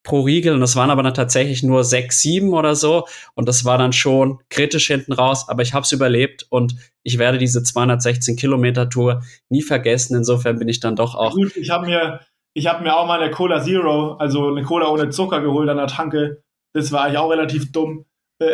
[0.05, 0.55] pro Riegel.
[0.55, 3.09] Und das waren aber dann tatsächlich nur sechs, sieben oder so.
[3.34, 5.49] Und das war dann schon kritisch hinten raus.
[5.49, 10.16] Aber ich habe es überlebt und ich werde diese 216 Kilometer Tour nie vergessen.
[10.16, 11.34] Insofern bin ich dann doch auch.
[11.34, 12.20] Gut, ich habe mir,
[12.55, 15.88] ich mir auch mal eine Cola Zero, also eine Cola ohne Zucker geholt an der
[15.88, 16.44] Tanke.
[16.72, 18.05] Das war eigentlich auch relativ dumm.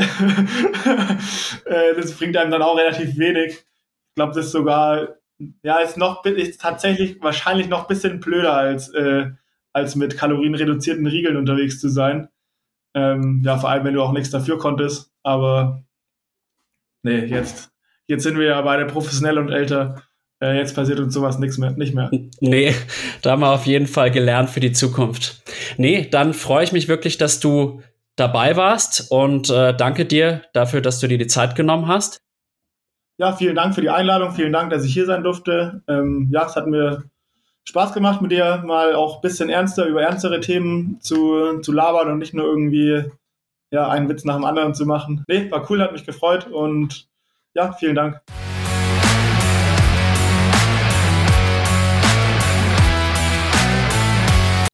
[1.66, 3.53] Äh, das bringt einem dann auch relativ wenig.
[3.53, 5.16] Ich glaube, das ist sogar
[5.62, 9.30] ja, ist noch ist tatsächlich wahrscheinlich noch ein bisschen blöder als, äh,
[9.72, 12.28] als mit kalorienreduzierten Riegeln unterwegs zu sein.
[12.95, 15.11] Ähm, ja, vor allem, wenn du auch nichts dafür konntest.
[15.22, 15.85] Aber
[17.03, 17.72] nee, jetzt,
[18.07, 20.03] jetzt sind wir ja beide professionell und älter.
[20.41, 22.11] Äh, jetzt passiert uns sowas nichts mehr, nicht mehr.
[22.41, 22.74] Nee,
[23.22, 25.43] da haben wir auf jeden Fall gelernt für die Zukunft.
[25.76, 27.82] Nee, dann freue ich mich wirklich, dass du
[28.16, 32.24] dabei warst und äh, danke dir dafür, dass du dir die Zeit genommen hast
[33.17, 35.83] ja, vielen Dank für die Einladung, vielen Dank, dass ich hier sein durfte.
[35.89, 37.05] Ähm, ja, es hat mir
[37.65, 42.11] Spaß gemacht, mit dir mal auch ein bisschen ernster über ernstere Themen zu, zu labern
[42.11, 43.05] und nicht nur irgendwie
[43.71, 45.25] ja, einen Witz nach dem anderen zu machen.
[45.29, 47.09] Nee, war cool, hat mich gefreut und
[47.55, 48.21] ja, vielen Dank.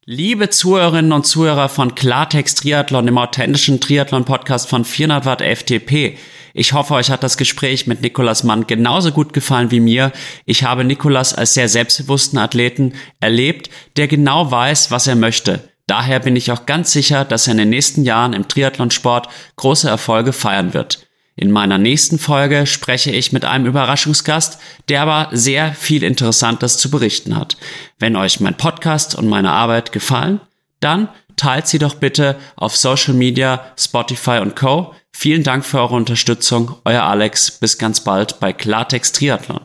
[0.06, 6.18] Liebe Zuhörerinnen und Zuhörer von Klartext Triathlon, dem authentischen Triathlon-Podcast von 400 Watt FTP.
[6.54, 10.12] Ich hoffe, euch hat das Gespräch mit Nikolas Mann genauso gut gefallen wie mir.
[10.46, 15.68] Ich habe Nikolas als sehr selbstbewussten Athleten erlebt, der genau weiß, was er möchte.
[15.86, 19.88] Daher bin ich auch ganz sicher, dass er in den nächsten Jahren im Triathlonsport große
[19.88, 21.06] Erfolge feiern wird.
[21.36, 26.90] In meiner nächsten Folge spreche ich mit einem Überraschungsgast, der aber sehr viel Interessantes zu
[26.90, 27.56] berichten hat.
[27.98, 30.40] Wenn euch mein Podcast und meine Arbeit gefallen,
[30.80, 34.94] dann teilt sie doch bitte auf Social Media, Spotify und Co.
[35.12, 36.76] Vielen Dank für eure Unterstützung.
[36.84, 37.50] Euer Alex.
[37.50, 39.60] Bis ganz bald bei Klartext Triathlon.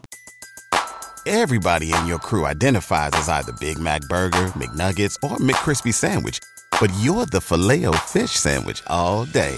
[1.26, 6.39] Everybody in your crew identifies as either Big Mac Burger, McNuggets or McCrispy Sandwich.
[6.80, 9.57] But you're the filet fish Sandwich all day.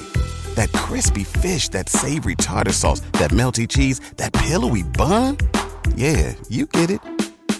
[0.55, 5.37] That crispy fish, that savory tartar sauce, that melty cheese, that pillowy bun.
[5.95, 7.01] Yeah, you get it.